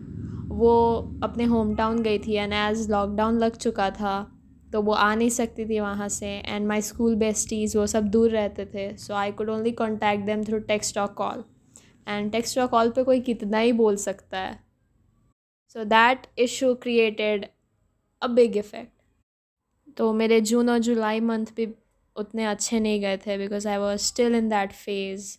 वो 0.53 0.75
अपने 1.23 1.45
होम 1.45 1.75
टाउन 1.75 2.03
गई 2.03 2.19
थी 2.19 2.35
एंड 2.35 2.53
एज 2.53 2.91
लॉकडाउन 2.91 3.39
लग 3.39 3.57
चुका 3.57 3.91
था 3.91 4.15
तो 4.74 4.82
वो 4.82 4.92
आ 4.94 5.14
नहीं 5.16 5.30
सकती 5.30 5.66
थी 5.66 5.80
वहाँ 5.80 6.08
से 6.10 6.28
एंड 6.38 6.68
माई 6.68 6.82
स्कूल 6.82 7.16
बेस्टीज़ 7.16 7.78
वो 7.78 7.86
सब 7.88 8.08
दूर 8.10 8.32
रहते 8.32 8.66
थे 8.66 8.96
so 8.98 9.14
I 9.14 9.32
could 9.32 9.50
only 9.50 9.72
contact 9.72 10.26
them 10.26 10.44
through 10.44 10.60
text 10.68 10.98
और 10.98 11.08
कॉल 11.14 11.44
एंड 12.08 12.32
टेक्स्ट 12.32 12.58
और 12.58 12.68
कॉल 12.68 12.90
पे 12.90 13.04
कोई 13.04 13.20
कितना 13.22 13.58
ही 13.58 13.72
बोल 13.74 13.96
सकता 13.96 14.40
है। 14.40 14.60
So 15.76 15.84
that 15.84 16.28
issue 16.40 16.74
created 16.76 17.46
a 18.22 18.28
big 18.28 18.58
effect 18.58 18.92
तो 19.98 20.12
मेरे 20.14 20.40
जून 20.42 20.70
और 20.70 20.80
जुलाई 20.80 21.20
मंथ 21.20 21.46
भी 21.56 21.68
उतने 22.16 22.46
अच्छे 22.46 22.80
नहीं 22.80 23.02
गए 23.02 23.18
थे 23.18 23.38
because 23.38 23.68
I 23.68 23.78
was 23.78 24.02
still 24.02 24.36
in 24.36 24.50
that 24.50 24.72
phase 24.74 25.38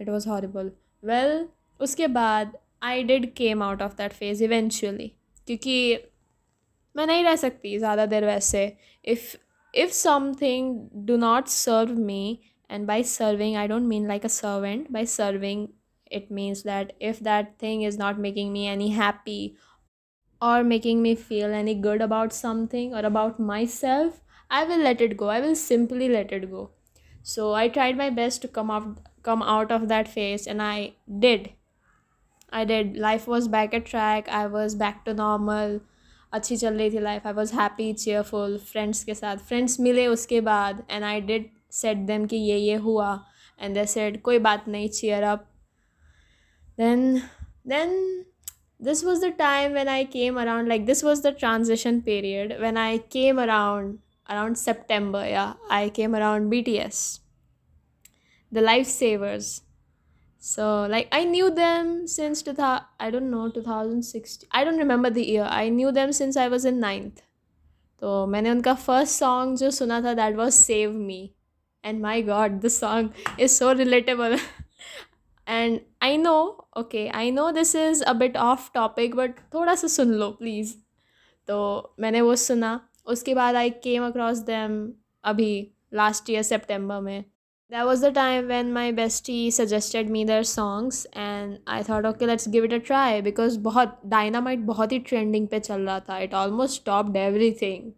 it 0.00 0.08
was 0.08 0.28
horrible 0.28 0.70
well 1.02 1.46
उसके 1.80 2.06
बाद 2.06 2.56
I 2.82 3.02
did 3.02 3.32
came 3.34 3.62
out 3.62 3.82
of 3.82 3.96
that 3.96 4.12
phase 4.12 4.44
eventually 4.44 5.08
क्योंकि 5.46 5.94
मैं 6.95 7.05
नहीं 7.07 7.23
रह 7.23 7.35
सकती 7.35 7.77
ज़्यादा 7.79 8.05
देर 8.13 8.25
वैसे 8.25 8.65
if 9.13 9.35
if 9.83 9.91
something 10.01 10.77
do 11.07 11.17
not 11.17 11.47
serve 11.61 11.97
me 12.11 12.39
and 12.75 12.87
by 12.87 12.95
serving 13.09 13.53
i 13.59 13.61
don't 13.71 13.87
mean 13.89 14.07
like 14.11 14.25
a 14.27 14.31
servant 14.31 14.87
by 14.95 15.01
serving 15.11 15.61
it 16.17 16.25
means 16.37 16.63
that 16.69 16.89
if 17.09 17.21
that 17.27 17.53
thing 17.63 17.83
is 17.89 17.99
not 18.01 18.17
making 18.25 18.49
me 18.55 18.63
any 18.71 18.89
happy 18.95 19.37
or 20.49 20.57
making 20.71 21.05
me 21.05 21.13
feel 21.29 21.55
any 21.59 21.75
good 21.85 22.03
about 22.07 22.35
something 22.39 22.97
or 23.01 23.03
about 23.11 23.39
myself 23.51 24.19
I 24.49 24.63
will 24.63 24.79
let 24.79 25.01
it 25.01 25.17
go. 25.17 25.29
I 25.29 25.39
will 25.41 25.55
simply 25.55 26.07
let 26.09 26.31
it 26.31 26.49
go. 26.49 26.71
So 27.23 27.53
I 27.53 27.67
tried 27.67 27.97
my 27.97 28.09
best 28.09 28.41
to 28.43 28.47
come 28.47 28.71
out 28.71 28.99
come 29.23 29.41
out 29.41 29.71
of 29.71 29.87
that 29.89 30.07
phase 30.07 30.47
and 30.47 30.61
I 30.61 30.93
did. 31.19 31.51
I 32.49 32.63
did. 32.63 32.95
Life 32.95 33.27
was 33.27 33.49
back 33.49 33.73
at 33.73 33.85
track. 33.85 34.29
I 34.29 34.47
was 34.47 34.75
back 34.75 35.03
to 35.05 35.13
normal. 35.13 35.81
अच्छी 36.32 36.56
चल 36.56 36.74
रही 36.74 36.90
थी 36.90 37.00
life 37.00 37.26
I 37.26 37.32
was 37.32 37.54
happy 37.54 37.92
cheerful 37.94 38.56
friends 38.70 39.04
के 39.04 39.14
साथ. 39.14 39.36
Friends 39.36 39.78
मिले 39.80 40.06
उसके 40.06 40.40
बाद 40.40 40.82
and 40.90 41.04
I 41.04 41.20
did 41.20 41.50
set 41.72 41.96
them 42.06 42.26
कि 42.26 42.36
ये 42.36 42.56
ये 42.58 42.74
हुआ. 42.86 43.12
एंड 43.60 43.74
दे 43.74 43.84
सेट 43.86 44.20
कोई 44.22 44.38
बात 44.38 44.68
नहीं 44.68 44.88
cheer 44.90 45.22
up 45.22 45.48
then 46.78 47.20
then 47.68 48.24
this 48.82 49.04
was 49.04 49.24
the 49.24 49.32
time 49.38 49.72
when 49.72 49.88
I 49.88 50.04
came 50.12 50.40
around 50.40 50.68
like 50.68 50.86
this 50.86 51.04
was 51.04 51.22
the 51.26 51.34
transition 51.38 52.00
period 52.00 52.52
when 52.60 52.76
I 52.76 52.98
came 53.12 53.42
around 53.42 53.98
around 54.28 54.56
September 54.56 55.26
या 55.26 55.44
I 55.70 55.90
came 55.90 56.16
around 56.16 56.48
B 56.50 56.62
T 56.62 56.76
S 56.78 57.20
the 58.52 58.58
life 58.58 58.86
savers 58.86 59.60
So, 60.42 60.86
like, 60.86 61.08
I 61.12 61.24
knew 61.24 61.50
them 61.50 62.08
since 62.08 62.42
2000, 62.42 62.84
I 62.98 63.10
don't 63.10 63.30
know, 63.30 63.48
2016. 63.48 64.48
I 64.50 64.64
don't 64.64 64.76
remember 64.76 65.08
the 65.08 65.24
year. 65.24 65.46
I 65.48 65.68
knew 65.68 65.92
them 65.92 66.12
since 66.12 66.36
I 66.36 66.48
was 66.48 66.64
in 66.64 66.80
ninth. 66.80 67.20
तो 68.02 68.26
मैंने 68.26 68.50
उनका 68.50 68.72
first 68.74 69.18
song 69.18 69.56
जो 69.56 69.70
सुना 69.70 70.00
था 70.02 70.12
that 70.14 70.36
was 70.36 70.54
save 70.54 70.92
me 70.92 71.18
and 71.84 72.00
my 72.02 72.22
God 72.22 72.58
this 72.60 72.78
song 72.80 73.40
is 73.40 73.52
so 73.52 73.70
relatable 73.72 74.36
and 75.46 75.78
I 76.02 76.16
know 76.16 76.34
okay 76.78 77.06
I 77.18 77.30
know 77.30 77.50
this 77.52 77.74
is 77.76 78.02
a 78.04 78.12
bit 78.22 78.36
of 78.46 78.68
topic 78.74 79.14
but 79.16 79.38
थोड़ा 79.54 79.74
सा 79.74 79.88
सुन 79.88 80.14
लो 80.14 80.30
please 80.40 80.74
तो 81.48 81.60
मैंने 82.00 82.20
वो 82.20 82.34
सुना 82.46 82.78
उसके 83.14 83.34
बाद 83.34 83.56
आई 83.56 83.70
केम 83.86 84.06
अक्रॉस 84.06 84.38
दैम 84.50 84.74
अभी 85.24 85.52
लास्ट 85.94 86.30
ईयर 86.30 86.42
सेप्टेम्बर 86.42 87.00
में 87.00 87.24
that 87.71 87.83
was 87.85 88.03
the 88.05 88.13
time 88.15 88.45
when 88.47 88.71
my 88.73 88.91
bestie 88.99 89.39
suggested 89.51 90.09
me 90.09 90.23
there 90.25 90.43
songs 90.43 91.05
and 91.15 91.57
I 91.67 91.83
thought 91.89 92.05
okay 92.05 92.25
let's 92.25 92.47
give 92.49 92.65
it 92.65 92.73
a 92.73 92.77
try 92.87 93.21
because 93.21 93.57
बहुत 93.63 93.99
डायनामाइट 94.05 94.59
बहुत 94.65 94.91
ही 94.91 94.99
ट्रेंडिंग 95.09 95.47
पे 95.47 95.59
चल 95.59 95.81
रहा 95.81 95.99
था 96.09 96.17
it 96.19 96.33
almost 96.33 96.81
stopped 96.81 97.17
every 97.17 97.51
thing 97.61 97.91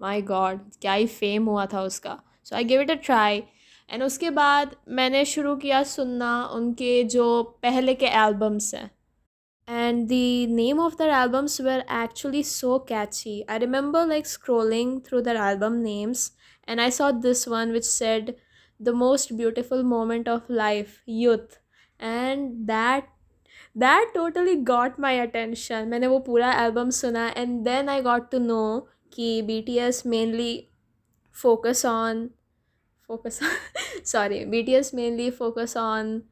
my 0.00 0.22
God 0.32 0.60
क्या 0.80 0.92
ही 0.92 1.06
fame 1.06 1.46
हुआ 1.48 1.66
था 1.72 1.82
उसका 1.82 2.18
सो 2.44 2.56
I 2.56 2.64
give 2.64 2.80
it 2.80 2.90
a 2.90 3.00
try 3.04 3.42
and 3.88 4.02
उसके 4.02 4.30
बाद 4.30 4.76
मैंने 4.98 5.24
शुरू 5.24 5.56
किया 5.56 5.82
सुनना 5.94 6.34
उनके 6.54 7.02
जो 7.16 7.42
पहले 7.62 7.94
के 7.94 8.06
एल्बम्स 8.06 8.74
हैं 8.74 8.90
and 9.68 10.08
the 10.08 10.46
name 10.46 10.78
of 10.78 10.96
their 10.98 11.10
albums 11.10 11.58
were 11.58 11.82
actually 11.88 12.42
so 12.42 12.78
catchy. 12.78 13.44
I 13.48 13.56
remember 13.58 14.04
like 14.06 14.24
scrolling 14.24 15.04
through 15.04 15.22
their 15.22 15.36
album 15.36 15.82
names 15.82 16.32
and 16.68 16.80
I 16.80 16.90
saw 16.90 17.12
this 17.12 17.46
one 17.46 17.72
which 17.72 17.84
said 17.84 18.36
the 18.80 18.92
most 18.92 19.36
beautiful 19.36 19.82
moment 19.82 20.28
of 20.28 20.48
life, 20.48 21.02
youth. 21.06 21.58
And 21.98 22.66
that 22.68 23.08
that 23.74 24.12
totally 24.14 24.56
got 24.72 24.98
my 24.98 25.12
attention. 25.26 25.88
मैंने 25.90 26.06
वो 26.08 26.18
पूरा 26.26 26.52
album 26.64 26.90
सुना 27.00 27.32
and 27.36 27.66
then 27.66 27.88
I 27.88 28.00
got 28.00 28.30
to 28.32 28.40
know 28.40 28.88
कि 29.16 29.42
BTS 29.46 30.04
mainly 30.06 30.70
focus 31.32 31.84
on 31.84 32.30
focus 33.06 33.40
on 33.42 33.50
sorry 34.04 34.44
BTS 34.44 34.92
mainly 34.94 35.30
focus 35.30 35.76
on 35.76 36.22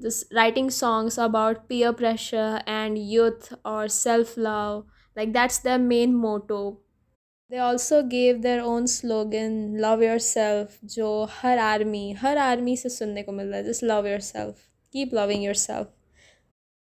just 0.00 0.32
writing 0.34 0.70
songs 0.70 1.18
about 1.18 1.68
peer 1.68 1.92
pressure 1.92 2.60
and 2.66 2.98
youth 2.98 3.52
or 3.64 3.88
self 3.88 4.36
love. 4.36 4.86
Like, 5.16 5.32
that's 5.32 5.58
their 5.58 5.78
main 5.78 6.14
motto. 6.14 6.80
They 7.50 7.58
also 7.58 8.02
gave 8.02 8.42
their 8.42 8.62
own 8.62 8.86
slogan, 8.86 9.78
Love 9.78 10.02
Yourself, 10.02 10.78
जो 10.84 11.08
हर 11.30 11.58
army 11.58 12.12
हर 12.20 12.38
army 12.38 12.76
से 12.76 12.88
सुनने 12.88 13.22
को 13.22 13.32
मिल 13.32 13.46
रहा 13.46 13.58
है 13.58 13.64
just 13.66 13.82
love 13.82 14.06
yourself, 14.06 14.64
keep 14.96 15.12
loving 15.12 15.42
yourself. 15.42 15.88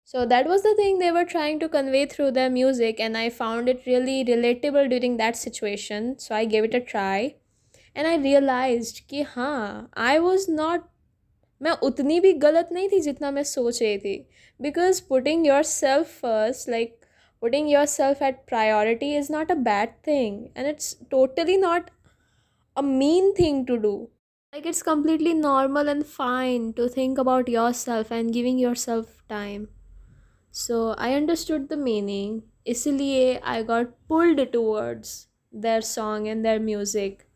So 0.05 0.25
that 0.27 0.47
was 0.47 0.63
the 0.63 0.75
thing 0.75 0.99
they 0.99 1.11
were 1.11 1.25
trying 1.25 1.59
to 1.61 1.69
convey 1.69 2.05
through 2.07 2.31
their 2.39 2.51
music, 2.51 3.01
and 3.01 3.17
I 3.17 3.29
found 3.31 3.69
it 3.69 3.87
really 3.87 4.25
relatable 4.25 4.89
during 4.95 5.17
that 5.17 5.37
situation. 5.37 6.19
So 6.19 6.35
I 6.35 6.45
gave 6.45 6.65
it 6.65 6.75
a 6.75 6.81
try, 6.81 7.35
and 7.97 8.07
I 8.07 8.17
realized 8.17 9.01
कि 9.11 9.25
हाँ 9.35 9.91
I 9.97 10.19
was 10.21 10.49
not 10.49 10.89
मैं 11.63 11.71
उतनी 11.87 12.21
भी 12.21 12.33
गलत 12.33 12.69
नहीं 12.73 12.89
थी 12.89 13.01
जितना 13.01 13.31
मैं 13.31 13.43
सोच 13.45 13.83
रही 13.83 13.99
थी 13.99 14.27
because 14.61 15.01
putting 15.01 15.45
yourself 15.45 16.19
first 16.25 16.69
like 16.69 16.96
putting 17.42 17.68
yourself 17.68 18.22
at 18.22 18.46
priority 18.48 19.16
is 19.16 19.30
not 19.30 19.52
a 19.52 19.56
bad 19.56 20.02
thing 20.04 20.52
and 20.56 20.68
it's 20.68 20.96
totally 21.12 21.58
not 21.58 21.92
a 22.76 22.84
mean 22.84 23.34
thing 23.36 23.66
to 23.66 23.78
do. 23.78 24.10
Like 24.54 24.66
it's 24.66 24.84
completely 24.84 25.34
normal 25.34 25.90
and 25.90 26.06
fine 26.06 26.74
to 26.74 26.88
think 26.90 27.18
about 27.18 27.50
yourself 27.50 28.12
and 28.12 28.34
giving 28.34 28.58
yourself 28.60 29.24
time. 29.30 29.70
So 30.52 30.96
i 30.98 31.14
understood 31.14 31.70
the 31.70 31.78
meaning. 31.78 32.44
Isliye 32.68 33.40
i 33.44 33.64
got 33.64 33.94
pulled 34.10 34.52
towards 34.54 35.28
their 35.52 35.82
song 35.82 36.28
and 36.28 36.44
their 36.46 36.60
music. 36.60 37.28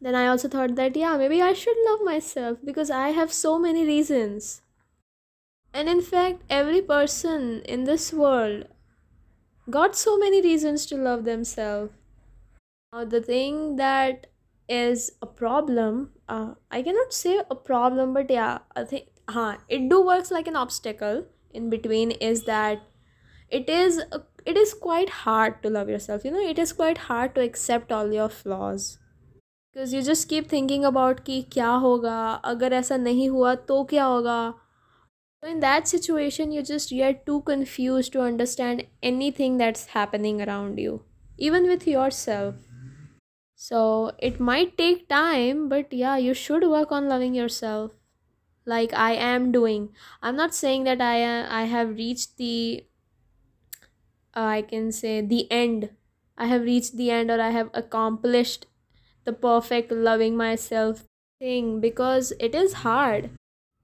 Then 0.00 0.14
i 0.14 0.26
also 0.26 0.48
thought 0.48 0.74
that 0.76 0.96
yeah 0.96 1.16
maybe 1.16 1.42
i 1.42 1.52
should 1.52 1.76
love 1.88 2.00
myself 2.02 2.58
because 2.64 2.90
i 2.90 3.10
have 3.10 3.32
so 3.32 3.58
many 3.58 3.84
reasons. 3.86 4.62
And 5.72 5.88
in 5.88 6.02
fact 6.02 6.42
every 6.50 6.82
person 6.82 7.62
in 7.62 7.84
this 7.84 8.12
world 8.12 8.66
got 9.69 9.95
so 9.95 10.17
many 10.17 10.41
reasons 10.41 10.85
to 10.87 10.97
love 10.97 11.23
themselves. 11.23 11.91
Now, 12.93 13.05
the 13.05 13.21
thing 13.21 13.75
that 13.77 14.27
is 14.69 15.11
a 15.21 15.25
problem, 15.25 16.11
uh, 16.29 16.53
I 16.71 16.81
cannot 16.83 17.13
say 17.13 17.41
a 17.49 17.55
problem, 17.55 18.13
but 18.13 18.29
yeah, 18.29 18.59
I 18.75 18.83
think 18.83 19.07
huh, 19.29 19.57
it 19.67 19.89
do 19.89 20.05
works 20.05 20.31
like 20.31 20.47
an 20.47 20.55
obstacle 20.55 21.25
in 21.53 21.69
between 21.69 22.11
is 22.11 22.43
that 22.43 22.81
it 23.49 23.69
is 23.69 24.01
it 24.45 24.57
is 24.57 24.73
quite 24.73 25.09
hard 25.09 25.61
to 25.63 25.69
love 25.69 25.87
yourself 25.87 26.25
you 26.25 26.31
know 26.31 26.45
it 26.53 26.57
is 26.57 26.73
quite 26.73 26.97
hard 27.09 27.35
to 27.35 27.41
accept 27.41 27.91
all 27.91 28.13
your 28.19 28.29
flaws 28.41 28.91
because 29.75 29.93
you 29.95 30.01
just 30.01 30.27
keep 30.29 30.51
thinking 30.51 30.83
about 30.85 31.19
कि 31.25 31.41
क्या 31.51 31.69
होगा 31.83 32.17
अगर 32.45 32.73
ऐसा 32.73 32.97
नहीं 32.97 33.29
हुआ 33.29 33.53
तो 33.69 33.83
क्या 33.91 34.03
होगा 34.05 34.35
So 35.42 35.48
in 35.48 35.60
that 35.60 35.88
situation, 35.88 36.52
you 36.52 36.62
just 36.62 36.92
are 36.92 37.12
too 37.12 37.42
confused 37.42 38.12
to 38.12 38.20
understand 38.22 38.86
anything 39.02 39.56
that's 39.58 39.86
happening 39.86 40.42
around 40.42 40.78
you, 40.78 41.02
even 41.36 41.66
with 41.66 41.86
yourself. 41.86 42.56
So 43.56 44.12
it 44.18 44.40
might 44.40 44.78
take 44.78 45.08
time, 45.08 45.68
but 45.68 45.92
yeah, 45.92 46.16
you 46.16 46.34
should 46.34 46.68
work 46.68 46.92
on 46.92 47.08
loving 47.08 47.34
yourself, 47.34 47.92
like 48.66 48.92
I 48.94 49.12
am 49.14 49.52
doing. 49.52 49.90
I'm 50.22 50.36
not 50.36 50.54
saying 50.54 50.84
that 50.84 51.00
I 51.00 51.22
uh, 51.24 51.46
I 51.50 51.64
have 51.64 51.96
reached 51.96 52.36
the 52.38 52.86
uh, 54.36 54.40
I 54.40 54.62
can 54.62 54.92
say 54.92 55.20
the 55.20 55.50
end. 55.50 55.90
I 56.36 56.46
have 56.46 56.62
reached 56.62 56.96
the 56.96 57.10
end, 57.10 57.30
or 57.30 57.40
I 57.40 57.50
have 57.50 57.70
accomplished 57.74 58.66
the 59.24 59.32
perfect 59.32 59.90
loving 59.92 60.36
myself 60.36 61.04
thing 61.40 61.80
because 61.80 62.32
it 62.40 62.54
is 62.54 62.84
hard. 62.84 63.30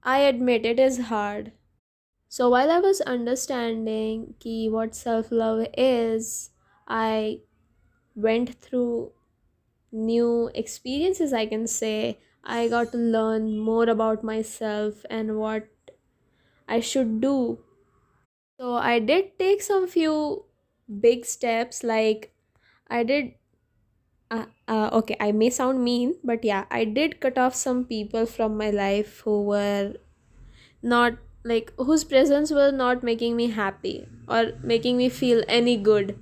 I 0.05 0.19
admit 0.19 0.65
it 0.65 0.79
is 0.79 0.99
hard. 1.09 1.51
So 2.29 2.49
while 2.49 2.71
I 2.71 2.79
was 2.79 3.01
understanding 3.01 4.35
ki 4.39 4.69
what 4.69 4.95
self-love 4.95 5.67
is, 5.77 6.51
I 6.87 7.41
went 8.15 8.55
through 8.61 9.13
new 9.91 10.51
experiences 10.55 11.33
I 11.33 11.47
can 11.47 11.67
say. 11.67 12.19
I 12.43 12.69
got 12.69 12.91
to 12.93 12.97
learn 12.97 13.59
more 13.59 13.89
about 13.89 14.23
myself 14.23 15.05
and 15.09 15.37
what 15.39 15.67
I 16.67 16.79
should 16.79 17.21
do. 17.21 17.59
So 18.59 18.73
I 18.75 18.99
did 18.99 19.37
take 19.39 19.61
some 19.61 19.87
few 19.87 20.45
big 20.99 21.25
steps 21.25 21.83
like 21.83 22.33
I 22.87 23.03
did 23.03 23.35
uh, 24.35 24.45
uh, 24.67 24.89
okay 24.99 25.17
i 25.19 25.31
may 25.31 25.49
sound 25.49 25.83
mean 25.83 26.15
but 26.23 26.43
yeah 26.43 26.65
i 26.71 26.83
did 26.83 27.19
cut 27.19 27.37
off 27.37 27.55
some 27.55 27.85
people 27.85 28.25
from 28.25 28.57
my 28.57 28.69
life 28.69 29.19
who 29.25 29.41
were 29.43 29.93
not 30.81 31.17
like 31.43 31.71
whose 31.77 32.03
presence 32.03 32.51
was 32.51 32.73
not 32.73 33.03
making 33.03 33.35
me 33.35 33.47
happy 33.47 34.07
or 34.27 34.53
making 34.63 34.97
me 34.97 35.09
feel 35.09 35.43
any 35.47 35.77
good. 35.77 36.17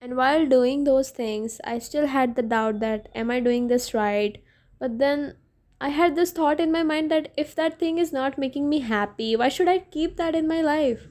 And 0.00 0.16
while 0.16 0.46
doing 0.46 0.84
those 0.84 1.10
things 1.10 1.60
i 1.64 1.78
still 1.78 2.06
had 2.06 2.34
the 2.36 2.42
doubt 2.42 2.80
that 2.80 3.08
am 3.14 3.30
i 3.30 3.40
doing 3.40 3.68
this 3.68 3.92
right? 3.94 4.42
But 4.78 4.98
then 4.98 5.36
i 5.80 5.88
had 6.00 6.16
this 6.16 6.32
thought 6.32 6.60
in 6.60 6.72
my 6.72 6.82
mind 6.82 7.10
that 7.10 7.32
if 7.36 7.54
that 7.54 7.78
thing 7.78 7.98
is 7.98 8.12
not 8.12 8.38
making 8.44 8.68
me 8.68 8.80
happy 8.90 9.34
why 9.36 9.48
should 9.48 9.68
i 9.74 9.78
keep 9.78 10.16
that 10.16 10.34
in 10.34 10.46
my 10.46 10.60
life? 10.60 11.08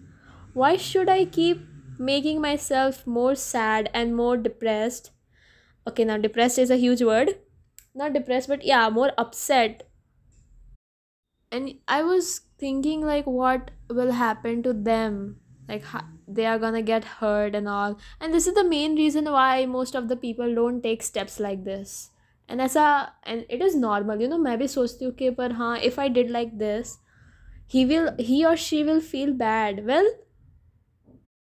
Why 0.53 0.77
should 0.77 1.09
i 1.09 1.25
keep 1.25 1.65
making 1.99 2.41
myself 2.41 3.05
more 3.05 3.35
sad 3.35 3.89
and 3.93 4.15
more 4.15 4.37
depressed 4.37 5.11
okay 5.86 6.04
now 6.04 6.16
depressed 6.16 6.58
is 6.58 6.70
a 6.70 6.76
huge 6.76 7.02
word 7.02 7.34
not 7.94 8.12
depressed 8.12 8.48
but 8.48 8.64
yeah 8.64 8.88
more 8.88 9.12
upset 9.18 9.88
and 11.50 11.74
i 11.88 12.02
was 12.02 12.40
thinking 12.58 13.00
like 13.02 13.26
what 13.26 13.70
will 13.90 14.12
happen 14.12 14.62
to 14.62 14.72
them 14.72 15.36
like 15.68 15.84
they 16.26 16.46
are 16.46 16.58
gonna 16.58 16.82
get 16.82 17.04
hurt 17.04 17.54
and 17.54 17.68
all 17.68 17.98
and 18.20 18.32
this 18.32 18.46
is 18.46 18.54
the 18.54 18.64
main 18.64 18.96
reason 18.96 19.30
why 19.30 19.66
most 19.66 19.94
of 19.94 20.08
the 20.08 20.16
people 20.16 20.54
don't 20.54 20.82
take 20.82 21.02
steps 21.02 21.38
like 21.38 21.64
this 21.64 22.10
and 22.48 22.60
as 22.60 22.76
a 22.76 23.12
and 23.24 23.44
it 23.48 23.62
is 23.62 23.74
normal 23.74 24.20
you 24.20 24.28
know 24.28 24.38
मैं 24.38 24.58
भी 24.58 24.68
सोचती 24.68 25.04
हूँ 25.04 25.12
कि 25.20 25.30
पर 25.38 25.52
हाँ 25.60 25.78
if 25.90 25.98
I 25.98 26.08
did 26.08 26.30
like 26.30 26.58
this 26.58 26.98
he 27.74 27.84
will 27.86 28.10
he 28.18 28.44
or 28.44 28.56
she 28.56 28.82
will 28.84 29.00
feel 29.00 29.32
bad 29.32 29.84
well 29.86 30.10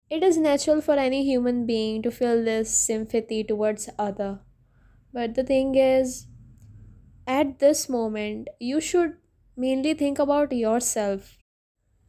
it 0.09 0.23
is 0.23 0.37
natural 0.37 0.81
for 0.81 0.93
any 0.93 1.23
human 1.25 1.65
being 1.65 2.01
to 2.01 2.11
feel 2.11 2.43
this 2.43 2.69
sympathy 2.69 3.43
towards 3.43 3.89
other. 3.97 4.39
But 5.11 5.33
the 5.35 5.43
thing 5.43 5.75
is, 5.75 6.27
at 7.25 7.59
this 7.59 7.89
moment, 7.89 8.49
you 8.59 8.79
should 8.79 9.17
mainly 9.57 9.93
think 9.93 10.19
about 10.19 10.51
yourself. 10.51 11.37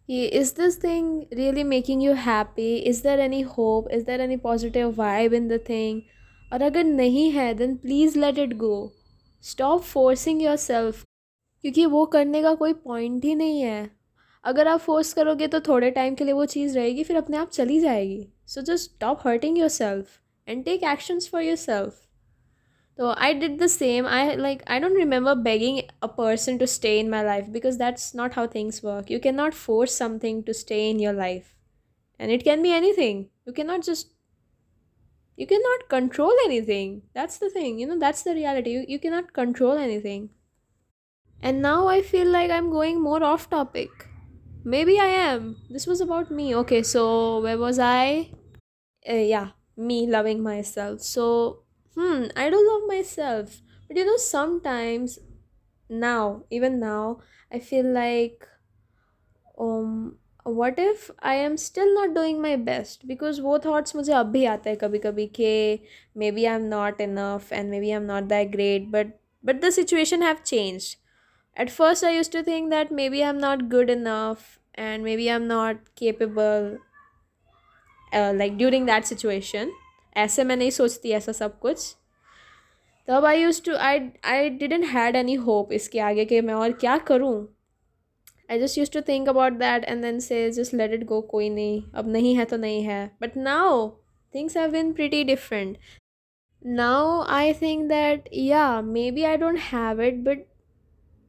Is 0.09 0.53
this 0.53 0.77
thing 0.77 1.27
really 1.33 1.65
making 1.65 2.01
you 2.01 2.13
happy? 2.15 2.77
Is 2.87 3.03
there 3.03 3.19
any 3.19 3.43
hope? 3.43 3.89
Is 3.91 4.05
there 4.05 4.21
any 4.21 4.37
positive 4.37 4.95
vibe 4.95 5.33
in 5.33 5.49
the 5.49 5.59
thing? 5.59 6.03
और 6.53 6.63
अगर 6.63 6.85
नहीं 6.85 7.31
है 7.33 7.55
then 7.59 7.77
please 7.79 8.17
let 8.17 8.39
it 8.39 8.57
go. 8.59 8.93
Stop 9.41 9.83
forcing 9.95 10.41
yourself. 10.41 11.05
क्योंकि 11.63 11.87
वो 11.87 12.07
करने 12.07 12.43
का 12.43 12.55
कोई 12.55 12.73
point 12.73 13.25
ही 13.25 13.35
नहीं 13.35 13.61
है 13.61 13.91
अगर 14.45 14.69
आप 14.69 14.81
फोर्स 14.81 15.13
करोगे 15.13 15.47
तो 15.49 15.61
थोड़े 15.69 15.91
टाइम 15.91 16.15
के 16.15 16.25
लिए 16.25 16.33
वो 16.33 16.45
चीज़ 16.55 16.79
रहेगी 16.79 17.05
फिर 17.05 17.17
अपने 17.17 17.37
आप 17.37 17.51
चली 17.51 17.81
जाएगी 17.81 18.27
so 18.55 18.61
just 18.63 18.91
stop 18.91 19.27
hurting 19.27 19.59
your 19.59 19.69
self 19.77 20.21
and 20.49 20.65
take 20.65 20.85
actions 20.93 21.29
for 21.33 21.43
your 21.43 21.57
self 21.57 22.03
so 22.99 23.15
i 23.19 23.33
did 23.39 23.59
the 23.59 23.69
same 23.69 24.07
i 24.07 24.35
like 24.35 24.63
i 24.67 24.79
don't 24.79 24.95
remember 24.95 25.35
begging 25.35 25.81
a 26.03 26.09
person 26.09 26.59
to 26.59 26.67
stay 26.67 26.99
in 26.99 27.11
my 27.11 27.23
life 27.23 27.51
because 27.57 27.77
that's 27.77 28.15
not 28.21 28.33
how 28.35 28.47
things 28.47 28.83
work 28.83 29.11
you 29.11 29.21
cannot 29.21 29.59
force 29.63 29.95
something 29.95 30.43
to 30.45 30.55
stay 30.55 30.89
in 30.91 30.99
your 30.99 31.13
life 31.13 31.55
and 32.19 32.31
it 32.31 32.45
can 32.45 32.63
be 32.63 32.73
anything 32.73 33.29
you 33.45 33.53
cannot 33.53 33.83
just 33.83 34.13
you 35.39 35.47
cannot 35.47 35.87
control 35.91 36.33
anything 36.47 37.03
that's 37.13 37.37
the 37.37 37.51
thing 37.51 37.79
you 37.79 37.87
know 37.87 37.99
that's 37.99 38.23
the 38.23 38.35
reality 38.35 38.71
you, 38.71 38.85
you 38.89 38.99
cannot 38.99 39.33
control 39.35 39.77
anything 39.77 40.31
and 41.43 41.61
now 41.61 41.87
i 41.87 42.01
feel 42.01 42.27
like 42.27 42.51
i'm 42.51 42.71
going 42.71 43.01
more 43.01 43.23
off 43.23 43.51
topic 43.51 44.09
maybe 44.65 44.99
i 44.99 45.07
am 45.07 45.57
this 45.71 45.87
was 45.87 46.01
about 46.01 46.31
me 46.31 46.55
okay 46.55 46.83
so 46.83 47.41
where 47.41 47.59
was 47.59 47.79
i 47.79 48.31
uh, 49.09 49.15
yeah 49.15 49.51
me 49.77 50.07
loving 50.07 50.43
myself 50.43 51.01
so 51.01 51.63
hmm 51.95 52.25
i 52.37 52.51
do 52.51 52.61
love 52.71 52.89
myself 52.89 53.61
but 53.89 53.97
you 53.97 54.05
know 54.05 54.17
sometimes 54.17 55.19
now 55.89 56.43
even 56.51 56.81
now 56.81 57.19
i 57.53 57.59
feel 57.59 57.87
like 57.87 58.49
um 59.59 60.17
what 60.45 60.79
if 60.79 61.11
i 61.21 61.35
am 61.35 61.57
still 61.57 61.93
not 61.95 62.15
doing 62.15 62.41
my 62.41 62.55
best 62.57 63.07
because 63.07 63.41
वो 63.41 63.59
thoughts 63.63 63.95
मुझे 63.97 64.13
अब 64.13 64.27
भी 64.33 64.45
आते 64.47 64.71
हैं 64.71 64.79
कभी 64.79 64.99
कभी 64.99 65.27
कि 65.39 65.81
maybe 66.23 66.47
i'm 66.47 66.69
not 66.69 67.01
enough 67.01 67.51
and 67.53 67.71
maybe 67.71 67.91
i'm 67.91 68.07
not 68.07 68.29
that 68.29 68.51
great 68.53 68.91
but 68.91 69.19
but 69.43 69.61
the 69.61 69.73
situation 69.73 70.23
have 70.23 70.45
changed 70.45 70.97
at 71.57 71.71
first 71.71 72.05
i 72.05 72.11
used 72.11 72.33
to 72.33 72.43
think 72.43 72.71
that 72.71 72.91
maybe 72.91 73.25
i'm 73.25 73.39
not 73.39 73.69
good 73.69 73.91
enough 73.91 74.59
and 74.75 75.03
maybe 75.03 75.31
i'm 75.31 75.47
not 75.47 75.77
capable 75.97 76.79
uh, 78.13 78.33
like 78.37 78.57
during 78.57 78.87
that 78.87 79.13
situation 79.13 79.75
ऐसे 80.17 80.45
मैं 80.45 80.57
नहीं 80.57 80.71
सोचती 80.71 81.11
ऐसा 81.13 81.33
सब 81.33 81.59
कुछ 81.61 81.95
तब 83.09 83.25
आई 83.25 83.43
use 83.43 83.63
to 83.65 83.75
I 83.77 83.99
I 84.25 84.49
didn't 84.63 84.85
had 84.93 85.17
any 85.17 85.35
hope 85.49 85.73
इसके 85.73 85.99
आगे 86.01 86.25
कि 86.25 86.41
मैं 86.41 86.55
और 86.55 86.73
क्या 86.85 86.97
करूँ 87.11 87.37
I 88.49 88.59
just 88.59 88.77
used 88.77 88.93
to 88.93 89.03
think 89.03 89.29
about 89.29 89.59
that 89.59 89.85
and 89.89 90.05
then 90.05 90.21
say, 90.21 90.51
just 90.53 90.73
let 90.73 90.93
it 90.93 91.07
go, 91.07 91.21
koi 91.23 91.49
nahi. 91.51 91.87
Ab 91.93 92.07
nahi 92.07 92.37
hai 92.37 92.45
to 92.45 92.59
nahi 92.65 92.85
hai. 92.89 93.11
But 93.19 93.35
now 93.35 93.97
things 94.33 94.55
have 94.55 94.71
been 94.73 94.93
pretty 94.95 95.25
different. 95.25 95.79
Now 96.63 97.25
I 97.29 97.53
think 97.53 97.89
that, 97.89 98.29
yeah, 98.33 98.81
maybe 98.81 99.27
I 99.27 99.37
don't 99.37 99.65
have 99.71 99.99
it, 99.99 100.23
but 100.23 100.47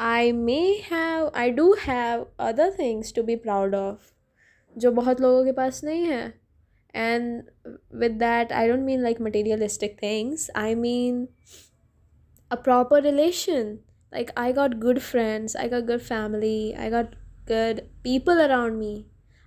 I 0.01 0.31
may 0.31 0.81
have, 0.81 1.31
I 1.33 1.49
do 1.49 1.73
have 1.81 2.27
other 2.37 2.69
things 2.71 3.11
to 3.13 3.23
be 3.23 3.35
proud 3.35 3.73
of. 3.73 4.13
जो 4.77 4.91
बहुत 4.91 5.21
लोगों 5.21 5.43
के 5.45 5.51
पास 5.57 5.83
नहीं 5.83 6.05
है 6.05 6.33
and 6.93 7.43
with 7.91 8.17
that 8.19 8.51
i 8.51 8.65
don't 8.67 8.85
mean 8.85 9.03
like 9.03 9.19
materialistic 9.19 9.99
things 9.99 10.49
i 10.55 10.73
mean 10.73 11.27
a 12.49 12.57
proper 12.57 13.01
relation 13.05 13.79
like 14.11 14.31
i 14.35 14.51
got 14.51 14.79
good 14.79 15.01
friends 15.01 15.55
i 15.55 15.67
got 15.67 15.85
good 15.85 16.01
family 16.01 16.75
i 16.85 16.89
got 16.89 17.13
good 17.45 17.83
people 18.03 18.41
around 18.45 18.79
me 18.79 19.05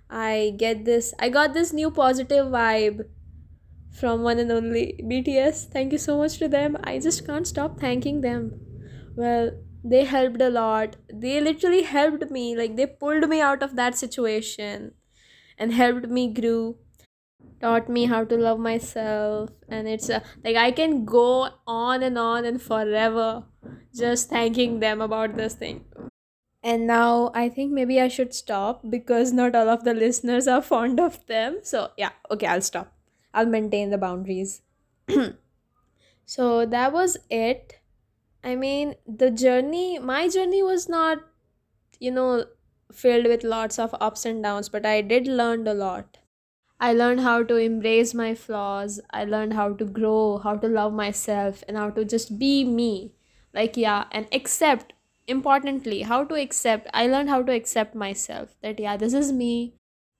i 0.09 0.53
get 0.57 0.85
this 0.85 1.13
i 1.19 1.29
got 1.29 1.53
this 1.53 1.73
new 1.73 1.89
positive 1.89 2.47
vibe 2.47 3.01
from 3.91 4.23
one 4.23 4.39
and 4.39 4.51
only 4.51 4.85
bts 5.11 5.65
thank 5.65 5.91
you 5.91 5.97
so 5.97 6.17
much 6.17 6.37
to 6.37 6.47
them 6.47 6.77
i 6.83 6.97
just 6.99 7.25
can't 7.25 7.47
stop 7.47 7.79
thanking 7.79 8.21
them 8.21 8.47
well 9.15 9.51
they 9.90 10.04
helped 10.04 10.40
a 10.42 10.50
lot. 10.50 10.96
They 11.12 11.40
literally 11.40 11.82
helped 11.82 12.30
me 12.30 12.56
like 12.56 12.76
they 12.76 12.86
pulled 12.86 13.28
me 13.28 13.40
out 13.40 13.62
of 13.62 13.76
that 13.76 13.96
situation 13.96 14.92
and 15.58 15.72
helped 15.74 16.08
me 16.08 16.32
grow 16.32 16.76
taught 17.60 17.88
me 17.88 18.06
how 18.06 18.24
to 18.24 18.36
love 18.36 18.58
myself. 18.58 19.50
And 19.68 19.88
it's 19.88 20.10
uh, 20.10 20.20
like 20.44 20.56
i 20.56 20.70
can 20.70 21.04
go 21.04 21.50
on 21.66 22.02
and 22.02 22.18
on 22.18 22.44
and 22.44 22.60
forever 22.62 23.44
just 23.94 24.28
thanking 24.30 24.80
them 24.80 25.00
about 25.00 25.36
this 25.36 25.54
thing. 25.54 25.84
And 26.62 26.86
now 26.86 27.30
i 27.34 27.48
think 27.48 27.72
maybe 27.72 28.00
i 28.00 28.08
should 28.08 28.34
stop 28.34 28.82
because 28.90 29.32
not 29.32 29.54
all 29.56 29.68
of 29.70 29.84
the 29.84 29.94
listeners 29.94 30.48
are 30.48 30.62
fond 30.62 31.00
of 31.00 31.24
them. 31.26 31.58
So 31.62 31.90
yeah 31.96 32.12
okay 32.30 32.46
i'll 32.46 32.62
stop. 32.72 32.92
I'll 33.34 33.46
maintain 33.58 33.90
the 33.90 33.98
boundaries. 33.98 34.62
So 36.24 36.66
that 36.66 36.92
was 36.92 37.16
it 37.30 37.78
i 38.44 38.54
mean 38.54 38.94
the 39.06 39.30
journey 39.30 39.98
my 39.98 40.28
journey 40.28 40.62
was 40.62 40.88
not 40.88 41.18
you 42.00 42.10
know 42.10 42.44
filled 42.92 43.26
with 43.26 43.44
lots 43.44 43.78
of 43.78 43.94
ups 44.00 44.24
and 44.24 44.42
downs 44.42 44.68
but 44.68 44.86
i 44.86 45.00
did 45.00 45.26
learn 45.26 45.66
a 45.66 45.74
lot 45.74 46.18
I 46.78 46.92
learned 46.92 47.20
how 47.20 47.42
to 47.42 47.56
embrace 47.56 48.12
my 48.14 48.34
flaws. 48.34 49.00
I 49.10 49.24
learned 49.24 49.54
how 49.54 49.72
to 49.74 49.84
grow, 49.84 50.38
how 50.38 50.56
to 50.56 50.68
love 50.68 50.92
myself, 50.92 51.64
and 51.68 51.76
how 51.76 51.90
to 51.90 52.04
just 52.04 52.38
be 52.38 52.64
me. 52.64 53.14
Like, 53.54 53.76
yeah, 53.76 54.04
and 54.12 54.28
accept, 54.32 54.92
importantly, 55.26 56.02
how 56.02 56.24
to 56.24 56.34
accept. 56.34 56.88
I 56.92 57.06
learned 57.06 57.30
how 57.30 57.42
to 57.42 57.52
accept 57.52 57.94
myself 57.94 58.56
that, 58.62 58.78
yeah, 58.78 58.96
this 58.98 59.14
is 59.14 59.32
me. 59.32 59.74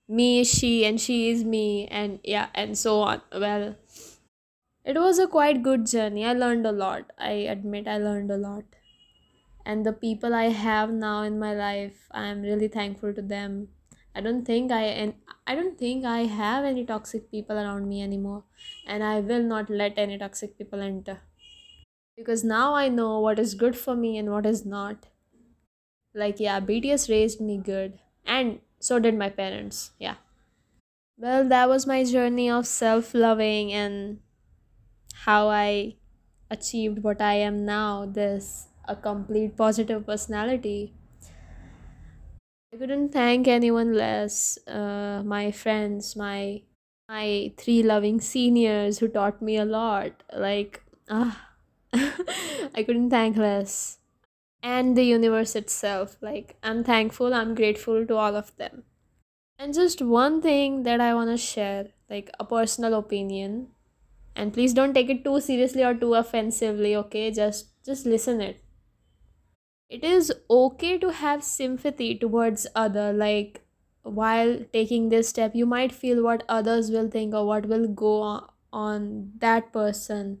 Me 0.07 0.39
is 0.39 0.49
she, 0.49 0.85
and 0.85 0.99
she 0.99 1.29
is 1.29 1.43
me, 1.43 1.87
and 1.89 2.19
yeah, 2.23 2.47
and 2.55 2.77
so 2.77 3.01
on. 3.01 3.21
Well, 3.31 3.75
it 4.87 4.97
was 4.97 5.19
a 5.19 5.27
quite 5.27 5.63
good 5.63 5.85
journey. 5.85 6.25
I 6.25 6.31
learned 6.31 6.65
a 6.65 6.71
lot. 6.71 7.11
I 7.19 7.31
admit 7.53 7.89
I 7.89 7.97
learned 7.97 8.31
a 8.31 8.37
lot. 8.37 8.63
And 9.65 9.85
the 9.85 9.91
people 9.91 10.33
I 10.33 10.45
have 10.45 10.91
now 10.91 11.23
in 11.23 11.37
my 11.37 11.53
life, 11.53 12.07
I'm 12.11 12.41
really 12.41 12.69
thankful 12.69 13.13
to 13.13 13.21
them. 13.21 13.67
I 14.15 14.21
don't 14.21 14.45
think 14.45 14.71
I 14.71 14.83
and 14.83 15.15
I 15.45 15.55
don't 15.55 15.77
think 15.77 16.05
I 16.05 16.19
have 16.35 16.63
any 16.63 16.85
toxic 16.85 17.29
people 17.29 17.57
around 17.57 17.89
me 17.89 18.01
anymore. 18.01 18.45
And 18.85 19.03
I 19.03 19.19
will 19.19 19.43
not 19.43 19.69
let 19.69 19.97
any 19.97 20.17
toxic 20.17 20.57
people 20.57 20.79
enter. 20.79 21.19
Because 22.15 22.45
now 22.45 22.73
I 22.73 22.87
know 22.87 23.19
what 23.19 23.39
is 23.39 23.55
good 23.55 23.77
for 23.77 23.95
me 23.95 24.17
and 24.17 24.31
what 24.31 24.45
is 24.45 24.65
not. 24.65 25.07
Like 26.15 26.39
yeah 26.39 26.61
BTS 26.61 27.09
raised 27.09 27.41
me 27.41 27.57
good. 27.57 27.99
And 28.25 28.61
so 28.79 28.99
did 28.99 29.17
my 29.17 29.29
parents. 29.29 29.91
Yeah. 29.99 30.15
Well 31.17 31.45
that 31.49 31.67
was 31.67 31.85
my 31.85 32.05
journey 32.05 32.49
of 32.49 32.65
self-loving 32.65 33.73
and 33.73 34.19
how 35.25 35.49
I 35.49 35.95
achieved 36.49 37.03
what 37.03 37.21
I 37.21 37.35
am 37.35 37.65
now 37.65 38.05
this 38.05 38.67
a 38.87 38.95
complete 38.95 39.57
positive 39.57 40.05
personality 40.05 40.93
I 42.73 42.77
couldn't 42.77 43.09
thank 43.09 43.47
anyone 43.47 43.93
less. 43.93 44.57
Uh, 44.67 45.21
my 45.25 45.51
friends, 45.51 46.15
my 46.15 46.61
my 47.09 47.53
three 47.57 47.81
loving 47.83 48.19
seniors 48.21 48.99
who 48.99 49.07
taught 49.07 49.41
me 49.41 49.57
a 49.57 49.65
lot. 49.65 50.23
Like 50.33 50.83
ah, 51.09 51.49
I 51.93 52.83
couldn't 52.85 53.09
thank 53.09 53.37
less. 53.37 53.99
And 54.63 54.97
the 54.97 55.03
universe 55.05 55.55
itself. 55.55 56.17
Like 56.21 56.57
I'm 56.63 56.83
thankful. 56.83 57.33
I'm 57.33 57.55
grateful 57.55 58.05
to 58.05 58.15
all 58.15 58.35
of 58.35 58.55
them. 58.57 58.83
And 59.59 59.73
just 59.73 60.01
one 60.01 60.41
thing 60.41 60.83
that 60.83 61.01
I 61.01 61.13
want 61.15 61.31
to 61.31 61.37
share, 61.37 61.87
like 62.09 62.29
a 62.39 62.45
personal 62.45 62.93
opinion, 62.95 63.69
and 64.37 64.53
please 64.53 64.73
don't 64.73 64.93
take 64.93 65.09
it 65.09 65.23
too 65.25 65.41
seriously 65.41 65.83
or 65.83 65.93
too 65.95 66.13
offensively. 66.13 66.95
Okay, 66.95 67.29
just 67.31 67.69
just 67.83 68.05
listen 68.05 68.39
it. 68.39 68.63
It 69.89 70.03
is 70.03 70.31
okay 70.49 70.97
to 71.05 71.11
have 71.19 71.43
sympathy 71.43 72.09
towards 72.23 72.67
other 72.75 73.11
like 73.21 73.63
while 74.17 74.51
taking 74.73 75.09
this 75.09 75.29
step 75.29 75.55
you 75.61 75.65
might 75.65 75.93
feel 76.01 76.21
what 76.23 76.43
others 76.57 76.91
will 76.91 77.09
think 77.15 77.33
or 77.33 77.45
what 77.45 77.65
will 77.65 77.87
go 77.87 78.17
on 78.71 79.31
that 79.45 79.71
person. 79.73 80.37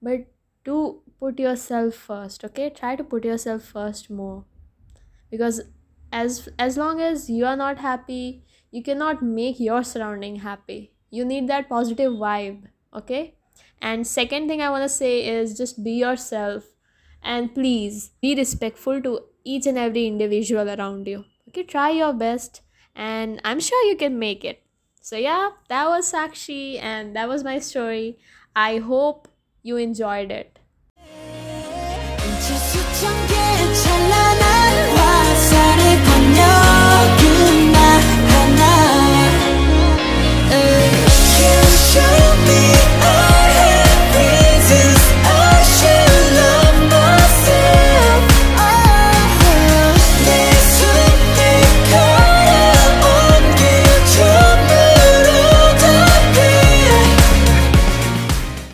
But 0.00 0.26
do 0.64 1.02
put 1.18 1.40
yourself 1.46 1.94
first 1.94 2.44
okay? 2.50 2.70
Try 2.70 2.94
to 3.02 3.08
put 3.16 3.24
yourself 3.24 3.64
first 3.64 4.10
more. 4.10 4.44
Because 5.30 5.60
as 6.12 6.48
as 6.58 6.76
long 6.76 7.00
as 7.00 7.28
you 7.40 7.44
are 7.46 7.56
not 7.56 7.84
happy 7.88 8.44
you 8.70 8.84
cannot 8.84 9.22
make 9.22 9.58
your 9.58 9.82
surrounding 9.82 10.36
happy. 10.46 10.80
You 11.10 11.24
need 11.24 11.48
that 11.48 11.68
positive 11.68 12.12
vibe 12.12 12.64
okay 13.02 13.36
and 13.82 14.06
second 14.06 14.48
thing 14.48 14.60
I 14.60 14.70
want 14.70 14.82
to 14.82 14.88
say 14.88 15.26
is 15.26 15.56
just 15.56 15.82
be 15.82 15.92
yourself 15.92 16.64
and 17.22 17.54
please 17.54 18.10
be 18.20 18.34
respectful 18.34 19.00
to 19.02 19.20
each 19.44 19.66
and 19.66 19.78
every 19.78 20.06
individual 20.06 20.68
around 20.68 21.06
you. 21.06 21.24
Okay, 21.48 21.62
try 21.62 21.90
your 21.90 22.12
best 22.12 22.62
and 22.94 23.40
I'm 23.44 23.60
sure 23.60 23.82
you 23.88 23.96
can 23.96 24.18
make 24.18 24.44
it. 24.44 24.62
So, 25.00 25.16
yeah, 25.16 25.50
that 25.68 25.88
was 25.88 26.12
Sakshi 26.12 26.80
and 26.80 27.16
that 27.16 27.28
was 27.28 27.42
my 27.42 27.58
story. 27.58 28.18
I 28.54 28.78
hope 28.78 29.28
you 29.62 29.76
enjoyed 29.76 30.30
it. 30.30 30.58
Show 41.90 42.36
me 42.46 43.29